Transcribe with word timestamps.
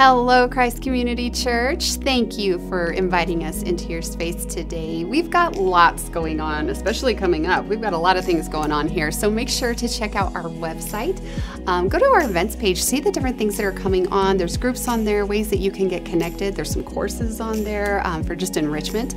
Hello, 0.00 0.46
Christ 0.46 0.80
Community 0.80 1.28
Church. 1.28 1.94
Thank 1.94 2.38
you 2.38 2.60
for 2.68 2.92
inviting 2.92 3.42
us 3.42 3.64
into 3.64 3.88
your 3.88 4.00
space 4.00 4.44
today. 4.44 5.02
We've 5.02 5.28
got 5.28 5.56
lots 5.56 6.08
going 6.08 6.38
on, 6.38 6.68
especially 6.68 7.16
coming 7.16 7.48
up. 7.48 7.64
We've 7.64 7.80
got 7.80 7.94
a 7.94 7.98
lot 7.98 8.16
of 8.16 8.24
things 8.24 8.48
going 8.48 8.70
on 8.70 8.86
here, 8.86 9.10
so 9.10 9.28
make 9.28 9.48
sure 9.48 9.74
to 9.74 9.88
check 9.88 10.14
out 10.14 10.36
our 10.36 10.44
website. 10.44 11.20
Um, 11.66 11.88
go 11.88 11.98
to 11.98 12.04
our 12.04 12.22
events 12.22 12.54
page, 12.54 12.80
see 12.80 13.00
the 13.00 13.10
different 13.10 13.38
things 13.38 13.56
that 13.56 13.64
are 13.64 13.72
coming 13.72 14.06
on. 14.12 14.36
There's 14.36 14.56
groups 14.56 14.86
on 14.86 15.04
there, 15.04 15.26
ways 15.26 15.50
that 15.50 15.58
you 15.58 15.72
can 15.72 15.88
get 15.88 16.04
connected. 16.04 16.54
There's 16.54 16.70
some 16.70 16.84
courses 16.84 17.40
on 17.40 17.64
there 17.64 18.00
um, 18.06 18.22
for 18.22 18.36
just 18.36 18.56
enrichment. 18.56 19.16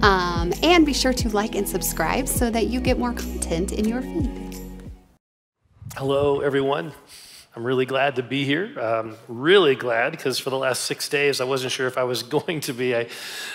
Um, 0.00 0.52
and 0.62 0.86
be 0.86 0.92
sure 0.92 1.12
to 1.12 1.28
like 1.30 1.56
and 1.56 1.68
subscribe 1.68 2.28
so 2.28 2.50
that 2.50 2.68
you 2.68 2.78
get 2.78 3.00
more 3.00 3.14
content 3.14 3.72
in 3.72 3.84
your 3.84 4.00
feed. 4.00 4.60
Hello, 5.96 6.38
everyone. 6.38 6.92
I'm 7.56 7.64
really 7.64 7.84
glad 7.84 8.14
to 8.14 8.22
be 8.22 8.44
here. 8.44 8.78
Um, 8.78 9.16
really 9.26 9.74
glad 9.74 10.12
because 10.12 10.38
for 10.38 10.50
the 10.50 10.56
last 10.56 10.84
six 10.84 11.08
days, 11.08 11.40
I 11.40 11.44
wasn't 11.44 11.72
sure 11.72 11.88
if 11.88 11.98
I 11.98 12.04
was 12.04 12.22
going 12.38 12.60
to 12.60 12.72
be. 12.72 12.94
I 12.94 13.08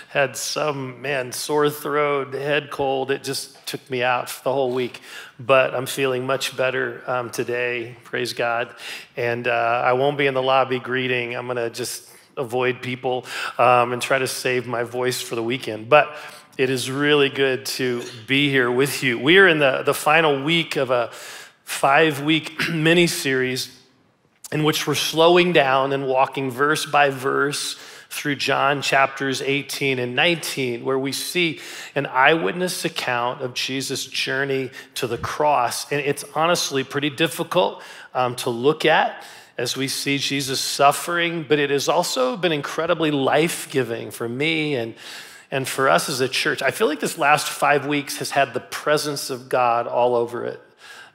had 0.09 0.35
some, 0.35 1.01
man, 1.01 1.31
sore 1.31 1.70
throat, 1.70 2.34
head 2.34 2.71
cold. 2.71 3.09
It 3.09 3.23
just 3.23 3.65
took 3.65 3.89
me 3.89 4.03
out 4.03 4.29
for 4.29 4.43
the 4.43 4.51
whole 4.51 4.73
week. 4.73 4.99
But 5.39 5.73
I'm 5.73 5.85
feeling 5.85 6.25
much 6.25 6.57
better 6.57 7.03
um, 7.07 7.29
today, 7.29 7.95
praise 8.03 8.34
God. 8.34 8.75
And 9.15 9.47
uh, 9.47 9.84
I 9.85 9.93
won't 9.93 10.17
be 10.17 10.25
in 10.27 10.34
the 10.34 10.43
lobby 10.43 10.79
greeting. 10.79 11.34
I'm 11.34 11.45
going 11.45 11.55
to 11.55 11.70
just 11.70 12.09
avoid 12.35 12.81
people 12.81 13.25
um, 13.57 13.93
and 13.93 14.01
try 14.01 14.20
to 14.20 14.27
save 14.27 14.67
my 14.67 14.84
voice 14.84 15.21
for 15.21 15.35
the 15.35 15.43
weekend. 15.43 15.87
But 15.87 16.13
it 16.57 16.70
is 16.70 16.91
really 16.91 17.29
good 17.29 17.65
to 17.65 18.03
be 18.27 18.49
here 18.49 18.70
with 18.70 19.03
you. 19.03 19.17
We 19.17 19.37
are 19.37 19.48
in 19.48 19.59
the, 19.59 19.84
the 19.84 19.93
final 19.93 20.43
week 20.43 20.75
of 20.75 20.91
a 20.91 21.12
five 21.63 22.21
week 22.21 22.70
mini 22.70 23.07
series 23.07 23.74
in 24.52 24.63
which 24.63 24.85
we're 24.85 24.95
slowing 24.95 25.54
down 25.54 25.91
and 25.91 26.08
walking 26.08 26.52
verse 26.52 26.85
by 26.85 27.09
verse 27.09 27.77
through 28.09 28.35
John 28.35 28.81
chapters 28.81 29.41
18 29.41 29.99
and 29.99 30.16
19, 30.16 30.85
where 30.85 30.98
we 30.99 31.12
see 31.12 31.60
an 31.96 32.05
eyewitness 32.05 32.85
account 32.85 33.41
of 33.41 33.54
Jesus' 33.54 34.05
journey 34.05 34.70
to 34.96 35.07
the 35.07 35.18
cross. 35.18 35.91
And 35.91 35.99
it's 35.99 36.24
honestly 36.35 36.84
pretty 36.84 37.10
difficult 37.10 37.82
um, 38.13 38.35
to 38.37 38.49
look 38.49 38.85
at 38.85 39.24
as 39.57 39.76
we 39.76 39.87
see 39.87 40.18
Jesus 40.18 40.59
suffering, 40.59 41.46
but 41.48 41.59
it 41.59 41.70
has 41.70 41.87
also 41.87 42.37
been 42.37 42.52
incredibly 42.52 43.12
life 43.12 43.70
giving 43.71 44.12
for 44.12 44.27
me 44.27 44.76
and, 44.76 44.96
and 45.49 45.68
for 45.68 45.90
us 45.90 46.09
as 46.09 46.20
a 46.20 46.27
church. 46.27 46.62
I 46.62 46.71
feel 46.71 46.87
like 46.87 46.99
this 46.99 47.18
last 47.18 47.48
five 47.48 47.85
weeks 47.85 48.18
has 48.18 48.32
had 48.32 48.54
the 48.54 48.59
presence 48.59 49.30
of 49.30 49.49
God 49.49 49.87
all 49.87 50.15
over 50.15 50.46
it. 50.46 50.62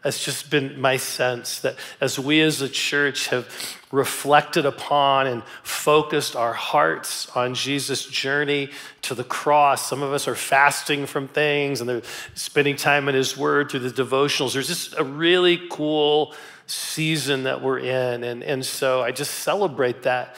That's 0.03 0.25
just 0.25 0.51
been 0.51 0.81
my 0.81 0.97
sense 0.97 1.61
that 1.61 1.77
as 2.01 2.19
we 2.19 2.41
as 2.41 2.62
a 2.62 2.69
church 2.70 3.29
have 3.29 3.47
reflected 3.93 4.65
upon 4.65 5.27
and 5.27 5.43
focused 5.62 6.34
our 6.34 6.55
hearts 6.55 7.29
on 7.37 7.55
Jesus' 7.55 8.06
journey 8.06 8.71
to 9.03 9.15
the 9.15 9.25
cross, 9.25 9.87
some 9.87 10.03
of 10.03 10.12
us 10.12 10.27
are 10.27 10.34
fasting 10.34 11.05
from 11.05 11.28
things 11.28 11.81
and 11.81 11.89
they're 11.89 12.03
spending 12.34 12.77
time 12.77 13.09
in 13.09 13.15
His 13.15 13.37
Word 13.37 13.71
through 13.71 13.81
the 13.81 14.03
devotionals. 14.03 14.55
There's 14.55 14.69
just 14.69 14.95
a 14.97 15.05
really 15.05 15.61
cool 15.71 16.34
season 16.67 17.43
that 17.43 17.61
we're 17.61 17.81
in. 17.81 18.25
And, 18.25 18.43
and 18.43 18.65
so 18.65 19.03
I 19.03 19.11
just 19.11 19.34
celebrate 19.34 20.05
that. 20.05 20.37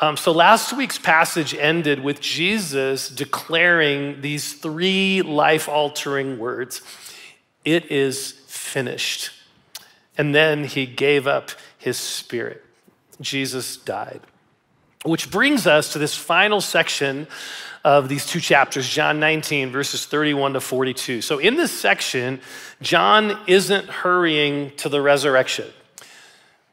Um, 0.00 0.16
so 0.16 0.30
last 0.30 0.72
week's 0.72 0.98
passage 0.98 1.54
ended 1.54 2.00
with 2.00 2.20
Jesus 2.20 3.08
declaring 3.08 4.20
these 4.20 4.54
three 4.54 5.22
life 5.22 5.68
altering 5.68 6.38
words 6.38 6.80
It 7.64 7.90
is 7.90 8.37
finished. 8.68 9.30
And 10.16 10.34
then 10.34 10.64
he 10.64 10.86
gave 10.86 11.26
up 11.26 11.50
his 11.78 11.96
spirit. 11.96 12.64
Jesus 13.20 13.76
died. 13.76 14.20
Which 15.04 15.30
brings 15.30 15.66
us 15.66 15.92
to 15.92 15.98
this 15.98 16.14
final 16.14 16.60
section 16.60 17.28
of 17.84 18.08
these 18.08 18.26
two 18.26 18.40
chapters, 18.40 18.88
John 18.88 19.20
19, 19.20 19.70
verses 19.70 20.04
31 20.06 20.54
to 20.54 20.60
42. 20.60 21.22
So, 21.22 21.38
in 21.38 21.56
this 21.56 21.72
section, 21.72 22.40
John 22.82 23.38
isn't 23.46 23.86
hurrying 23.86 24.72
to 24.76 24.88
the 24.88 25.00
resurrection. 25.00 25.66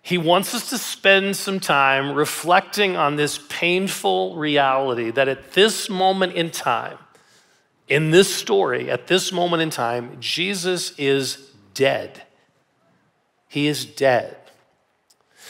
He 0.02 0.18
wants 0.18 0.53
us 0.53 0.69
to 0.69 0.78
spend 0.78 1.36
some 1.36 1.59
time 1.59 2.14
reflecting 2.14 2.96
on 2.96 3.16
this 3.16 3.40
painful 3.50 4.36
reality 4.36 5.09
that 5.12 5.28
at 5.28 5.53
this 5.53 5.90
moment 5.90 6.34
in 6.34 6.52
time, 6.52 6.98
in 7.88 8.12
this 8.12 8.34
story, 8.34 8.90
at 8.90 9.08
this 9.08 9.31
moment 9.31 9.62
in 9.62 9.69
time, 9.69 10.18
Jesus 10.19 10.94
is 11.00 11.55
dead. 11.75 12.24
He 13.47 13.68
is 13.68 13.86
dead. 13.86 14.36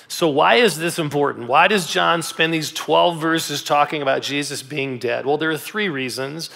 So, 0.08 0.28
why 0.28 0.56
is 0.56 0.78
this 0.78 1.00
important? 1.00 1.48
Why 1.48 1.68
does 1.68 1.88
John 1.88 2.22
spend 2.22 2.54
these 2.54 2.72
12 2.72 3.18
verses 3.18 3.64
talking 3.64 4.02
about 4.02 4.22
Jesus 4.22 4.62
being 4.62 5.00
dead? 5.00 5.26
Well, 5.26 5.38
there 5.38 5.50
are 5.50 5.58
three 5.58 5.90
reasons 5.90 6.50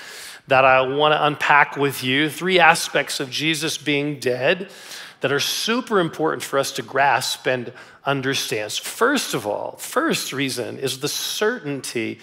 that 0.47 0.65
I 0.65 0.81
want 0.81 1.13
to 1.13 1.25
unpack 1.25 1.77
with 1.77 2.03
you, 2.03 2.29
three 2.29 2.59
aspects 2.59 3.19
of 3.19 3.29
Jesus 3.29 3.77
being 3.77 4.19
dead 4.19 4.69
that 5.21 5.31
are 5.31 5.39
super 5.39 5.99
important 5.99 6.43
for 6.43 6.59
us 6.59 6.71
to 6.73 6.81
grasp 6.81 7.47
and 7.47 7.73
understand. 8.05 8.71
First 8.71 9.33
of 9.33 9.45
all, 9.45 9.75
first 9.77 10.33
reason 10.33 10.77
is 10.77 10.99
the 10.99 11.07
certainty 11.07 12.19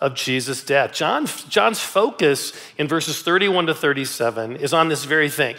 of 0.00 0.14
Jesus' 0.14 0.62
death. 0.62 0.92
John, 0.92 1.26
John's 1.48 1.80
focus 1.80 2.52
in 2.78 2.88
verses 2.88 3.22
31 3.22 3.66
to 3.66 3.74
37 3.74 4.56
is 4.56 4.72
on 4.72 4.88
this 4.88 5.04
very 5.04 5.28
thing. 5.28 5.56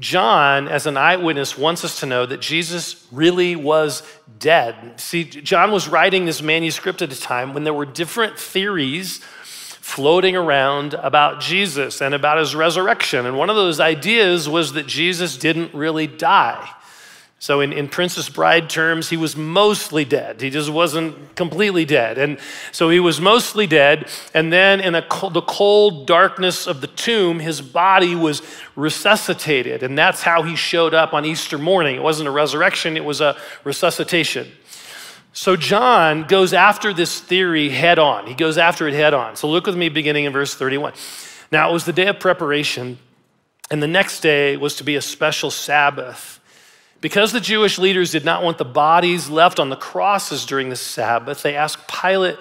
John, 0.00 0.66
as 0.66 0.86
an 0.86 0.96
eyewitness, 0.96 1.56
wants 1.56 1.84
us 1.84 2.00
to 2.00 2.06
know 2.06 2.26
that 2.26 2.40
Jesus 2.40 3.06
really 3.12 3.54
was 3.54 4.02
dead. 4.38 4.98
See, 4.98 5.24
John 5.24 5.70
was 5.70 5.88
writing 5.88 6.24
this 6.24 6.42
manuscript 6.42 7.02
at 7.02 7.12
a 7.12 7.20
time 7.20 7.54
when 7.54 7.64
there 7.64 7.74
were 7.74 7.86
different 7.86 8.38
theories 8.38 9.18
floating 9.18 10.36
around 10.36 10.94
about 10.94 11.40
Jesus 11.40 12.00
and 12.00 12.14
about 12.14 12.38
his 12.38 12.54
resurrection. 12.54 13.26
And 13.26 13.36
one 13.36 13.50
of 13.50 13.56
those 13.56 13.78
ideas 13.78 14.48
was 14.48 14.72
that 14.72 14.86
Jesus 14.86 15.36
didn't 15.36 15.74
really 15.74 16.06
die. 16.06 16.70
So, 17.42 17.62
in, 17.62 17.72
in 17.72 17.88
Princess 17.88 18.28
Bride 18.28 18.68
terms, 18.68 19.08
he 19.08 19.16
was 19.16 19.34
mostly 19.34 20.04
dead. 20.04 20.42
He 20.42 20.50
just 20.50 20.68
wasn't 20.68 21.34
completely 21.36 21.86
dead. 21.86 22.18
And 22.18 22.38
so 22.70 22.90
he 22.90 23.00
was 23.00 23.18
mostly 23.18 23.66
dead. 23.66 24.10
And 24.34 24.52
then, 24.52 24.78
in 24.78 24.92
the 24.92 25.42
cold 25.46 26.06
darkness 26.06 26.66
of 26.66 26.82
the 26.82 26.86
tomb, 26.86 27.38
his 27.38 27.62
body 27.62 28.14
was 28.14 28.42
resuscitated. 28.76 29.82
And 29.82 29.96
that's 29.96 30.20
how 30.20 30.42
he 30.42 30.54
showed 30.54 30.92
up 30.92 31.14
on 31.14 31.24
Easter 31.24 31.56
morning. 31.56 31.96
It 31.96 32.02
wasn't 32.02 32.28
a 32.28 32.30
resurrection, 32.30 32.94
it 32.98 33.06
was 33.06 33.22
a 33.22 33.38
resuscitation. 33.64 34.52
So, 35.32 35.56
John 35.56 36.24
goes 36.24 36.52
after 36.52 36.92
this 36.92 37.20
theory 37.20 37.70
head 37.70 37.98
on. 37.98 38.26
He 38.26 38.34
goes 38.34 38.58
after 38.58 38.86
it 38.86 38.92
head 38.92 39.14
on. 39.14 39.36
So, 39.36 39.48
look 39.48 39.64
with 39.64 39.78
me 39.78 39.88
beginning 39.88 40.26
in 40.26 40.32
verse 40.34 40.54
31. 40.54 40.92
Now, 41.50 41.70
it 41.70 41.72
was 41.72 41.86
the 41.86 41.94
day 41.94 42.08
of 42.08 42.20
preparation, 42.20 42.98
and 43.70 43.82
the 43.82 43.88
next 43.88 44.20
day 44.20 44.58
was 44.58 44.76
to 44.76 44.84
be 44.84 44.96
a 44.96 45.00
special 45.00 45.50
Sabbath. 45.50 46.39
Because 47.00 47.32
the 47.32 47.40
Jewish 47.40 47.78
leaders 47.78 48.12
did 48.12 48.24
not 48.24 48.42
want 48.42 48.58
the 48.58 48.64
bodies 48.64 49.30
left 49.30 49.58
on 49.58 49.70
the 49.70 49.76
crosses 49.76 50.44
during 50.44 50.68
the 50.68 50.76
Sabbath, 50.76 51.42
they 51.42 51.56
asked 51.56 51.88
Pilate 51.88 52.36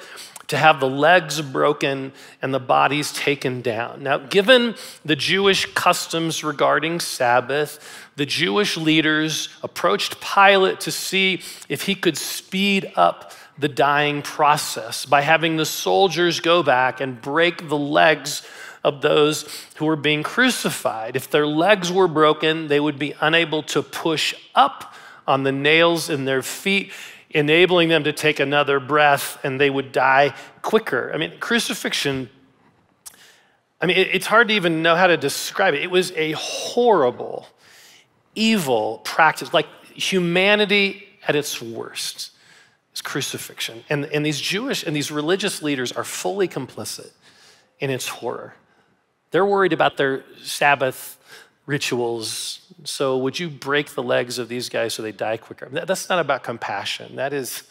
to 0.48 0.58
have 0.58 0.80
the 0.80 0.90
legs 0.90 1.42
broken 1.42 2.12
and 2.42 2.54
the 2.54 2.60
bodies 2.60 3.14
taken 3.14 3.62
down. 3.62 4.02
Now, 4.02 4.18
given 4.18 4.76
the 5.06 5.16
Jewish 5.16 5.72
customs 5.76 6.44
regarding 6.44 7.00
Sabbath, 7.00 7.80
the 8.16 8.26
Jewish 8.26 8.76
leaders 8.76 9.50
approached 9.62 10.20
Pilate 10.20 10.80
to 10.82 10.92
see 10.92 11.42
if 11.70 11.84
he 11.84 11.94
could 11.94 12.18
speed 12.18 12.92
up 12.96 13.32
the 13.60 13.68
dying 13.68 14.22
process 14.22 15.06
by 15.06 15.22
having 15.22 15.58
the 15.58 15.66
soldiers 15.66 16.40
go 16.40 16.64
back 16.64 17.00
and 17.00 17.22
break 17.22 17.70
the 17.70 17.78
legs 17.78 18.42
of 18.84 19.02
those 19.02 19.66
who 19.76 19.86
were 19.86 19.96
being 19.96 20.24
crucified. 20.24 21.16
If 21.16 21.30
their 21.30 21.48
legs 21.48 21.92
were 21.92 22.08
broken, 22.08 22.68
they 22.68 22.80
would 22.80 22.98
be 22.98 23.14
unable 23.20 23.64
to 23.64 23.82
push 23.82 24.34
up 24.56 24.94
on 25.28 25.44
the 25.44 25.52
nails 25.52 26.10
in 26.10 26.26
their 26.26 26.42
feet, 26.42 26.92
enabling 27.30 27.90
them 27.90 28.04
to 28.06 28.14
take 28.14 28.40
another 28.40 28.80
breath, 28.80 29.38
and 29.44 29.60
they 29.60 29.70
would 29.70 29.92
die 29.92 30.34
quicker. 30.62 31.12
I 31.14 31.18
mean, 31.18 31.34
crucifixion, 31.40 32.30
I 33.82 33.86
mean, 33.86 33.98
it's 33.98 34.26
hard 34.26 34.48
to 34.48 34.54
even 34.54 34.82
know 34.82 34.96
how 34.96 35.08
to 35.08 35.18
describe 35.18 35.74
it. 35.74 35.84
It 35.84 35.92
was 35.92 36.12
a 36.14 36.32
horrible, 36.34 37.48
evil 38.34 39.00
practice, 39.04 39.54
like 39.54 39.68
humanity 39.94 41.08
at 41.28 41.36
its 41.36 41.62
worst. 41.62 42.32
It's 42.92 43.02
crucifixion. 43.02 43.84
And, 43.90 44.06
and 44.06 44.26
these 44.26 44.42
Jewish 44.42 44.84
and 44.84 44.96
these 44.96 45.12
religious 45.12 45.62
leaders 45.62 45.92
are 45.92 46.04
fully 46.04 46.48
complicit 46.48 47.12
in 47.80 47.90
its 47.90 48.08
horror. 48.08 48.56
They're 49.32 49.46
worried 49.46 49.74
about 49.74 49.98
their 49.98 50.24
Sabbath 50.42 51.18
rituals. 51.66 52.62
So, 52.84 53.18
would 53.18 53.40
you 53.40 53.50
break 53.50 53.92
the 53.92 54.04
legs 54.04 54.40
of 54.40 54.50
these 54.50 54.70
guys 54.70 54.94
so 54.94 55.04
they 55.04 55.12
die 55.12 55.38
quicker? 55.38 55.70
That's 55.72 56.10
not 56.10 56.20
about 56.20 56.44
compassion. 56.44 57.16
That 57.16 57.34
is, 57.34 57.64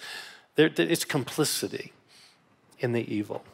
it's 0.57 1.05
complicity 1.05 1.93
in 2.79 2.93
the 2.93 3.13
evil. 3.13 3.45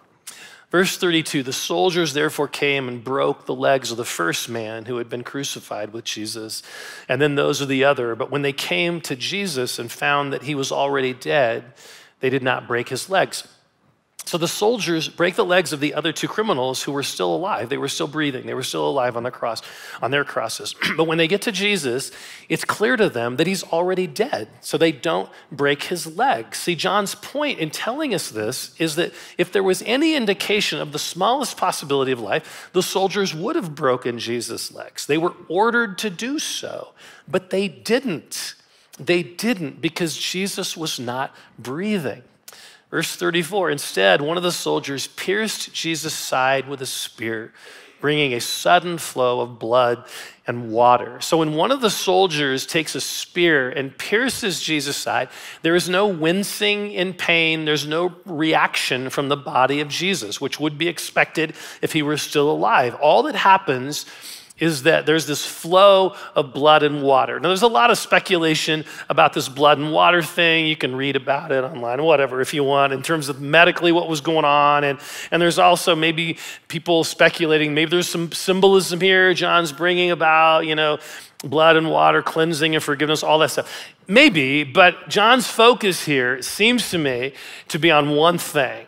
Verse 0.74 0.96
32 0.96 1.44
The 1.44 1.52
soldiers 1.52 2.14
therefore 2.14 2.48
came 2.48 2.88
and 2.88 3.02
broke 3.02 3.46
the 3.46 3.54
legs 3.54 3.90
of 3.92 3.96
the 3.96 4.04
first 4.04 4.48
man 4.48 4.86
who 4.86 4.96
had 4.96 5.08
been 5.08 5.22
crucified 5.22 5.92
with 5.92 6.04
Jesus, 6.04 6.62
and 7.08 7.22
then 7.22 7.36
those 7.36 7.60
of 7.60 7.68
the 7.68 7.84
other. 7.84 8.14
But 8.16 8.30
when 8.32 8.42
they 8.42 8.52
came 8.52 9.00
to 9.02 9.14
Jesus 9.14 9.78
and 9.78 9.90
found 9.90 10.32
that 10.32 10.42
he 10.42 10.56
was 10.56 10.72
already 10.72 11.14
dead, 11.14 11.72
they 12.18 12.28
did 12.28 12.42
not 12.42 12.66
break 12.66 12.88
his 12.88 13.08
legs. 13.08 13.46
So 14.34 14.38
the 14.38 14.48
soldiers 14.48 15.08
break 15.08 15.36
the 15.36 15.44
legs 15.44 15.72
of 15.72 15.78
the 15.78 15.94
other 15.94 16.10
two 16.10 16.26
criminals 16.26 16.82
who 16.82 16.90
were 16.90 17.04
still 17.04 17.36
alive. 17.36 17.68
They 17.68 17.78
were 17.78 17.86
still 17.86 18.08
breathing. 18.08 18.46
They 18.46 18.54
were 18.54 18.64
still 18.64 18.88
alive 18.88 19.16
on 19.16 19.22
the 19.22 19.30
cross, 19.30 19.62
on 20.02 20.10
their 20.10 20.24
crosses. 20.24 20.74
but 20.96 21.04
when 21.04 21.18
they 21.18 21.28
get 21.28 21.42
to 21.42 21.52
Jesus, 21.52 22.10
it's 22.48 22.64
clear 22.64 22.96
to 22.96 23.08
them 23.08 23.36
that 23.36 23.46
he's 23.46 23.62
already 23.62 24.08
dead. 24.08 24.48
So 24.60 24.76
they 24.76 24.90
don't 24.90 25.30
break 25.52 25.84
his 25.84 26.16
legs. 26.16 26.58
See, 26.58 26.74
John's 26.74 27.14
point 27.14 27.60
in 27.60 27.70
telling 27.70 28.12
us 28.12 28.28
this 28.28 28.74
is 28.80 28.96
that 28.96 29.12
if 29.38 29.52
there 29.52 29.62
was 29.62 29.82
any 29.82 30.16
indication 30.16 30.80
of 30.80 30.90
the 30.90 30.98
smallest 30.98 31.56
possibility 31.56 32.10
of 32.10 32.18
life, 32.18 32.70
the 32.72 32.82
soldiers 32.82 33.32
would 33.36 33.54
have 33.54 33.76
broken 33.76 34.18
Jesus' 34.18 34.72
legs. 34.72 35.06
They 35.06 35.16
were 35.16 35.34
ordered 35.48 35.96
to 35.98 36.10
do 36.10 36.40
so, 36.40 36.88
but 37.28 37.50
they 37.50 37.68
didn't. 37.68 38.56
They 38.98 39.22
didn't 39.22 39.80
because 39.80 40.16
Jesus 40.16 40.76
was 40.76 40.98
not 40.98 41.32
breathing. 41.56 42.24
Verse 42.94 43.16
34 43.16 43.72
Instead, 43.72 44.22
one 44.22 44.36
of 44.36 44.44
the 44.44 44.52
soldiers 44.52 45.08
pierced 45.08 45.74
Jesus' 45.74 46.14
side 46.14 46.68
with 46.68 46.80
a 46.80 46.86
spear, 46.86 47.52
bringing 48.00 48.32
a 48.32 48.40
sudden 48.40 48.98
flow 48.98 49.40
of 49.40 49.58
blood 49.58 50.06
and 50.46 50.70
water. 50.70 51.20
So, 51.20 51.38
when 51.38 51.54
one 51.54 51.72
of 51.72 51.80
the 51.80 51.90
soldiers 51.90 52.64
takes 52.64 52.94
a 52.94 53.00
spear 53.00 53.68
and 53.68 53.98
pierces 53.98 54.62
Jesus' 54.62 54.96
side, 54.96 55.28
there 55.62 55.74
is 55.74 55.88
no 55.88 56.06
wincing 56.06 56.92
in 56.92 57.14
pain, 57.14 57.64
there's 57.64 57.84
no 57.84 58.14
reaction 58.26 59.10
from 59.10 59.28
the 59.28 59.36
body 59.36 59.80
of 59.80 59.88
Jesus, 59.88 60.40
which 60.40 60.60
would 60.60 60.78
be 60.78 60.86
expected 60.86 61.56
if 61.82 61.94
he 61.94 62.02
were 62.02 62.16
still 62.16 62.48
alive. 62.48 62.94
All 62.94 63.24
that 63.24 63.34
happens 63.34 64.06
is 64.58 64.84
that 64.84 65.04
there's 65.04 65.26
this 65.26 65.44
flow 65.44 66.14
of 66.36 66.54
blood 66.54 66.84
and 66.84 67.02
water. 67.02 67.40
Now, 67.40 67.48
there's 67.48 67.62
a 67.62 67.68
lot 67.68 67.90
of 67.90 67.98
speculation 67.98 68.84
about 69.08 69.32
this 69.32 69.48
blood 69.48 69.78
and 69.78 69.92
water 69.92 70.22
thing. 70.22 70.66
You 70.66 70.76
can 70.76 70.94
read 70.94 71.16
about 71.16 71.50
it 71.50 71.64
online, 71.64 72.02
whatever, 72.04 72.40
if 72.40 72.54
you 72.54 72.62
want, 72.62 72.92
in 72.92 73.02
terms 73.02 73.28
of 73.28 73.40
medically 73.40 73.90
what 73.90 74.08
was 74.08 74.20
going 74.20 74.44
on. 74.44 74.84
And, 74.84 75.00
and 75.32 75.42
there's 75.42 75.58
also 75.58 75.96
maybe 75.96 76.38
people 76.68 77.02
speculating 77.02 77.74
maybe 77.74 77.90
there's 77.90 78.08
some 78.08 78.30
symbolism 78.30 79.00
here 79.00 79.34
John's 79.34 79.72
bringing 79.72 80.12
about, 80.12 80.66
you 80.66 80.76
know, 80.76 80.98
blood 81.42 81.76
and 81.76 81.90
water, 81.90 82.22
cleansing 82.22 82.76
and 82.76 82.82
forgiveness, 82.82 83.24
all 83.24 83.40
that 83.40 83.50
stuff. 83.50 83.88
Maybe, 84.06 84.62
but 84.62 85.08
John's 85.08 85.48
focus 85.48 86.04
here 86.04 86.42
seems 86.42 86.90
to 86.90 86.98
me 86.98 87.32
to 87.68 87.78
be 87.78 87.90
on 87.90 88.10
one 88.10 88.38
thing 88.38 88.86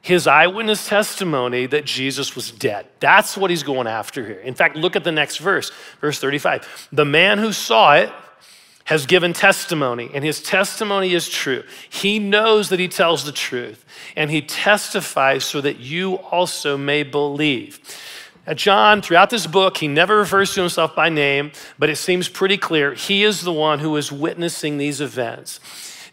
his 0.00 0.26
eyewitness 0.26 0.88
testimony 0.88 1.66
that 1.66 1.84
Jesus 1.84 2.34
was 2.34 2.50
dead. 2.50 2.86
That's 3.00 3.36
what 3.36 3.50
he's 3.50 3.62
going 3.62 3.86
after 3.86 4.24
here. 4.24 4.40
In 4.40 4.54
fact, 4.54 4.76
look 4.76 4.96
at 4.96 5.04
the 5.04 5.12
next 5.12 5.38
verse, 5.38 5.70
verse 6.00 6.18
35. 6.18 6.88
The 6.92 7.04
man 7.04 7.38
who 7.38 7.52
saw 7.52 7.94
it 7.94 8.12
has 8.84 9.04
given 9.04 9.34
testimony, 9.34 10.10
and 10.14 10.24
his 10.24 10.42
testimony 10.42 11.12
is 11.12 11.28
true. 11.28 11.62
He 11.90 12.18
knows 12.18 12.70
that 12.70 12.80
he 12.80 12.88
tells 12.88 13.24
the 13.24 13.32
truth, 13.32 13.84
and 14.16 14.30
he 14.30 14.40
testifies 14.40 15.44
so 15.44 15.60
that 15.60 15.78
you 15.78 16.14
also 16.14 16.78
may 16.78 17.02
believe. 17.02 17.80
Now, 18.46 18.54
John, 18.54 19.02
throughout 19.02 19.28
this 19.28 19.46
book, 19.46 19.76
he 19.76 19.88
never 19.88 20.16
refers 20.16 20.54
to 20.54 20.62
himself 20.62 20.96
by 20.96 21.10
name, 21.10 21.52
but 21.78 21.90
it 21.90 21.96
seems 21.96 22.30
pretty 22.30 22.56
clear 22.56 22.94
he 22.94 23.24
is 23.24 23.42
the 23.42 23.52
one 23.52 23.80
who 23.80 23.94
is 23.96 24.10
witnessing 24.10 24.78
these 24.78 25.02
events. 25.02 25.60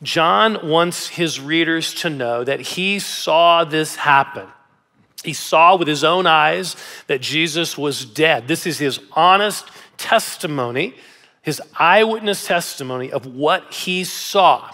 John 0.06 0.68
wants 0.68 1.08
his 1.08 1.40
readers 1.40 1.94
to 1.96 2.10
know 2.10 2.44
that 2.44 2.60
he 2.60 3.00
saw 3.00 3.64
this 3.64 3.96
happen. 3.96 4.48
He 5.24 5.34
saw 5.34 5.76
with 5.76 5.88
his 5.88 6.04
own 6.04 6.28
eyes 6.28 6.76
that 7.08 7.22
Jesus 7.22 7.78
was 7.78 8.06
dead. 8.06 8.48
This 8.48 8.68
is 8.68 8.78
his 8.78 9.00
honest 9.14 9.66
testimony, 9.98 10.96
his 11.42 11.62
eyewitness 11.78 12.46
testimony 12.46 13.12
of 13.12 13.26
what 13.26 13.74
he 13.74 14.04
saw. 14.04 14.72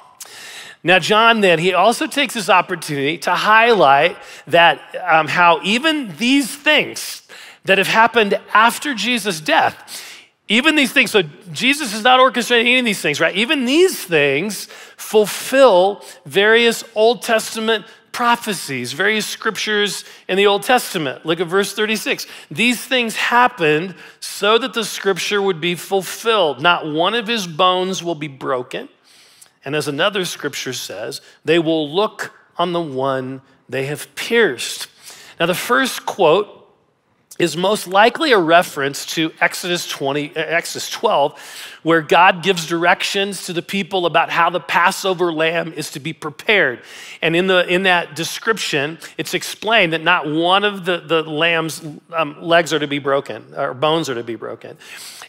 Now, 0.83 0.99
John, 0.99 1.41
then, 1.41 1.59
he 1.59 1.73
also 1.73 2.07
takes 2.07 2.33
this 2.33 2.49
opportunity 2.49 3.17
to 3.19 3.31
highlight 3.31 4.17
that 4.47 4.81
um, 5.07 5.27
how 5.27 5.61
even 5.63 6.15
these 6.17 6.53
things 6.53 7.21
that 7.65 7.77
have 7.77 7.87
happened 7.87 8.39
after 8.53 8.95
Jesus' 8.95 9.39
death, 9.39 10.10
even 10.51 10.75
these 10.75 10.91
things, 10.91 11.11
so 11.11 11.21
Jesus 11.53 11.93
is 11.93 12.03
not 12.03 12.19
orchestrating 12.19 12.61
any 12.61 12.79
of 12.79 12.85
these 12.85 13.01
things, 13.01 13.21
right? 13.21 13.33
Even 13.35 13.63
these 13.63 14.03
things 14.03 14.65
fulfill 14.97 16.03
various 16.25 16.83
Old 16.93 17.21
Testament 17.21 17.85
prophecies, 18.11 18.91
various 18.91 19.25
scriptures 19.25 20.03
in 20.27 20.35
the 20.35 20.47
Old 20.47 20.63
Testament. 20.63 21.25
Look 21.25 21.39
at 21.39 21.47
verse 21.47 21.73
36. 21.73 22.27
These 22.51 22.83
things 22.83 23.15
happened 23.15 23.95
so 24.19 24.57
that 24.57 24.73
the 24.73 24.83
scripture 24.83 25.41
would 25.41 25.61
be 25.61 25.75
fulfilled. 25.75 26.61
Not 26.61 26.85
one 26.85 27.13
of 27.13 27.27
his 27.27 27.47
bones 27.47 28.03
will 28.03 28.15
be 28.15 28.27
broken. 28.27 28.89
And 29.63 29.73
as 29.73 29.87
another 29.87 30.25
scripture 30.25 30.73
says, 30.73 31.21
they 31.45 31.59
will 31.59 31.89
look 31.89 32.33
on 32.57 32.73
the 32.73 32.81
one 32.81 33.41
they 33.69 33.85
have 33.85 34.13
pierced. 34.15 34.87
Now, 35.39 35.45
the 35.45 35.55
first 35.55 36.05
quote 36.05 36.60
is 37.41 37.57
most 37.57 37.87
likely 37.87 38.33
a 38.33 38.37
reference 38.37 39.03
to 39.03 39.33
Exodus 39.41 39.89
20, 39.89 40.29
uh, 40.29 40.39
Exodus 40.39 40.91
12, 40.91 41.39
where 41.81 41.99
God 41.99 42.43
gives 42.43 42.67
directions 42.67 43.47
to 43.47 43.53
the 43.53 43.63
people 43.63 44.05
about 44.05 44.29
how 44.29 44.51
the 44.51 44.59
Passover 44.59 45.33
lamb 45.33 45.73
is 45.73 45.89
to 45.93 45.99
be 45.99 46.13
prepared. 46.13 46.81
And 47.19 47.35
in, 47.35 47.47
the, 47.47 47.67
in 47.67 47.83
that 47.83 48.15
description, 48.15 48.99
it's 49.17 49.33
explained 49.33 49.93
that 49.93 50.03
not 50.03 50.29
one 50.29 50.63
of 50.63 50.85
the, 50.85 50.99
the 50.99 51.23
lamb's 51.23 51.83
um, 52.13 52.39
legs 52.39 52.73
are 52.73 52.79
to 52.79 52.87
be 52.87 52.99
broken, 52.99 53.43
or 53.57 53.73
bones 53.73 54.07
are 54.07 54.15
to 54.15 54.23
be 54.23 54.35
broken. 54.35 54.77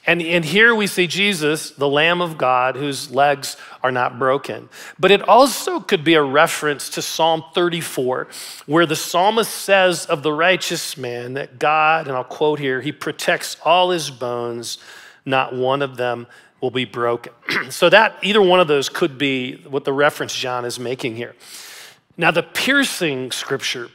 And, 0.04 0.20
and 0.20 0.44
here 0.44 0.74
we 0.74 0.88
see 0.88 1.06
Jesus, 1.06 1.70
the 1.70 1.88
Lamb 1.88 2.20
of 2.20 2.36
God, 2.36 2.74
whose 2.74 3.12
legs 3.12 3.56
are 3.84 3.92
not 3.92 4.18
broken. 4.18 4.68
But 4.98 5.12
it 5.12 5.22
also 5.28 5.78
could 5.78 6.02
be 6.02 6.14
a 6.14 6.22
reference 6.22 6.88
to 6.90 7.02
Psalm 7.02 7.44
34, 7.54 8.26
where 8.66 8.84
the 8.84 8.96
psalmist 8.96 9.54
says 9.54 10.04
of 10.06 10.24
the 10.24 10.32
righteous 10.32 10.96
man 10.96 11.34
that 11.34 11.60
God, 11.60 12.01
and 12.06 12.16
I'll 12.16 12.25
quote 12.25 12.58
here, 12.58 12.81
he 12.81 12.93
protects 12.93 13.56
all 13.64 13.90
his 13.90 14.10
bones, 14.10 14.78
not 15.25 15.54
one 15.54 15.82
of 15.82 15.96
them 15.96 16.26
will 16.60 16.70
be 16.70 16.84
broken. 16.84 17.32
so 17.70 17.88
that 17.88 18.16
either 18.22 18.40
one 18.40 18.60
of 18.60 18.69
those 18.69 18.88
could 18.88 19.19
be 19.19 19.56
what 19.69 19.84
the 19.84 19.93
reference 19.93 20.34
John 20.34 20.64
is 20.64 20.78
making 20.78 21.16
here. 21.16 21.34
Now, 22.16 22.31
the 22.31 22.43
piercing 22.43 23.31
scripture 23.32 23.88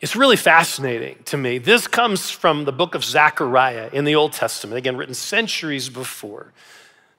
it's 0.00 0.14
really 0.14 0.36
fascinating 0.36 1.16
to 1.24 1.36
me. 1.36 1.58
This 1.58 1.88
comes 1.88 2.30
from 2.30 2.64
the 2.64 2.72
book 2.72 2.94
of 2.94 3.02
Zechariah 3.04 3.90
in 3.92 4.04
the 4.04 4.14
Old 4.14 4.32
Testament, 4.32 4.78
again, 4.78 4.96
written 4.96 5.14
centuries 5.14 5.88
before 5.88 6.52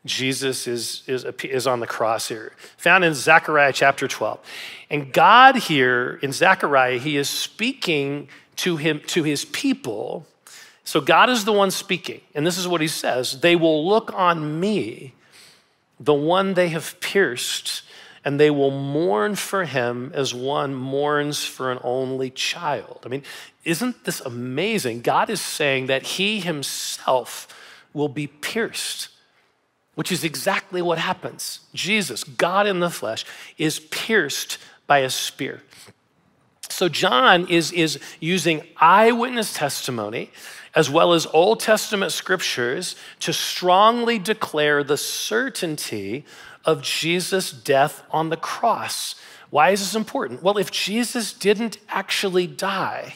Jesus 0.05 0.65
is, 0.65 1.03
is, 1.05 1.25
is 1.43 1.67
on 1.67 1.81
the 1.81 1.87
cross 1.87 2.29
here, 2.29 2.53
found 2.77 3.03
in 3.03 3.13
Zechariah 3.13 3.73
chapter 3.73 4.07
12. 4.07 4.39
And 4.89 5.11
God 5.11 5.57
here 5.57 6.19
in 6.21 6.31
Zechariah, 6.31 6.99
he 6.99 7.17
is 7.17 7.29
speaking 7.29 8.29
to 8.59 8.77
him 8.77 9.01
to 9.07 9.23
his 9.23 9.45
people. 9.45 10.25
So 10.83 11.01
God 11.01 11.29
is 11.29 11.45
the 11.45 11.53
one 11.53 11.71
speaking. 11.71 12.21
And 12.33 12.45
this 12.47 12.57
is 12.57 12.67
what 12.67 12.81
he 12.81 12.87
says 12.87 13.41
They 13.41 13.55
will 13.55 13.87
look 13.87 14.13
on 14.13 14.59
me, 14.59 15.13
the 15.99 16.13
one 16.13 16.53
they 16.53 16.69
have 16.69 16.99
pierced 16.99 17.83
and 18.25 18.39
they 18.39 18.49
will 18.49 18.71
mourn 18.71 19.35
for 19.35 19.65
him 19.65 20.11
as 20.13 20.33
one 20.33 20.75
mourns 20.75 21.45
for 21.45 21.71
an 21.71 21.79
only 21.83 22.29
child. 22.29 23.01
I 23.05 23.09
mean, 23.09 23.23
isn't 23.63 24.03
this 24.03 24.19
amazing? 24.21 25.01
God 25.01 25.29
is 25.29 25.41
saying 25.41 25.87
that 25.87 26.03
he 26.03 26.39
himself 26.39 27.47
will 27.93 28.09
be 28.09 28.27
pierced, 28.27 29.09
which 29.95 30.11
is 30.11 30.23
exactly 30.23 30.81
what 30.81 30.97
happens. 30.97 31.61
Jesus, 31.73 32.23
God 32.23 32.67
in 32.67 32.81
the 32.81 32.89
flesh, 32.89 33.25
is 33.57 33.79
pierced 33.79 34.57
by 34.85 34.99
a 34.99 35.09
spear. 35.09 35.61
So 36.79 36.87
John 36.87 37.45
is, 37.49 37.73
is 37.73 37.99
using 38.21 38.65
eyewitness 38.77 39.53
testimony 39.53 40.31
as 40.73 40.89
well 40.89 41.11
as 41.11 41.25
Old 41.25 41.59
Testament 41.59 42.13
scriptures 42.13 42.95
to 43.19 43.33
strongly 43.33 44.17
declare 44.17 44.81
the 44.81 44.95
certainty 44.95 46.23
of 46.63 46.81
Jesus' 46.81 47.51
death 47.51 48.03
on 48.11 48.29
the 48.29 48.37
cross. 48.37 49.15
Why 49.49 49.71
is 49.71 49.81
this 49.81 49.93
important? 49.93 50.41
Well, 50.41 50.57
if 50.57 50.71
Jesus 50.71 51.33
didn't 51.33 51.79
actually 51.89 52.47
die, 52.47 53.15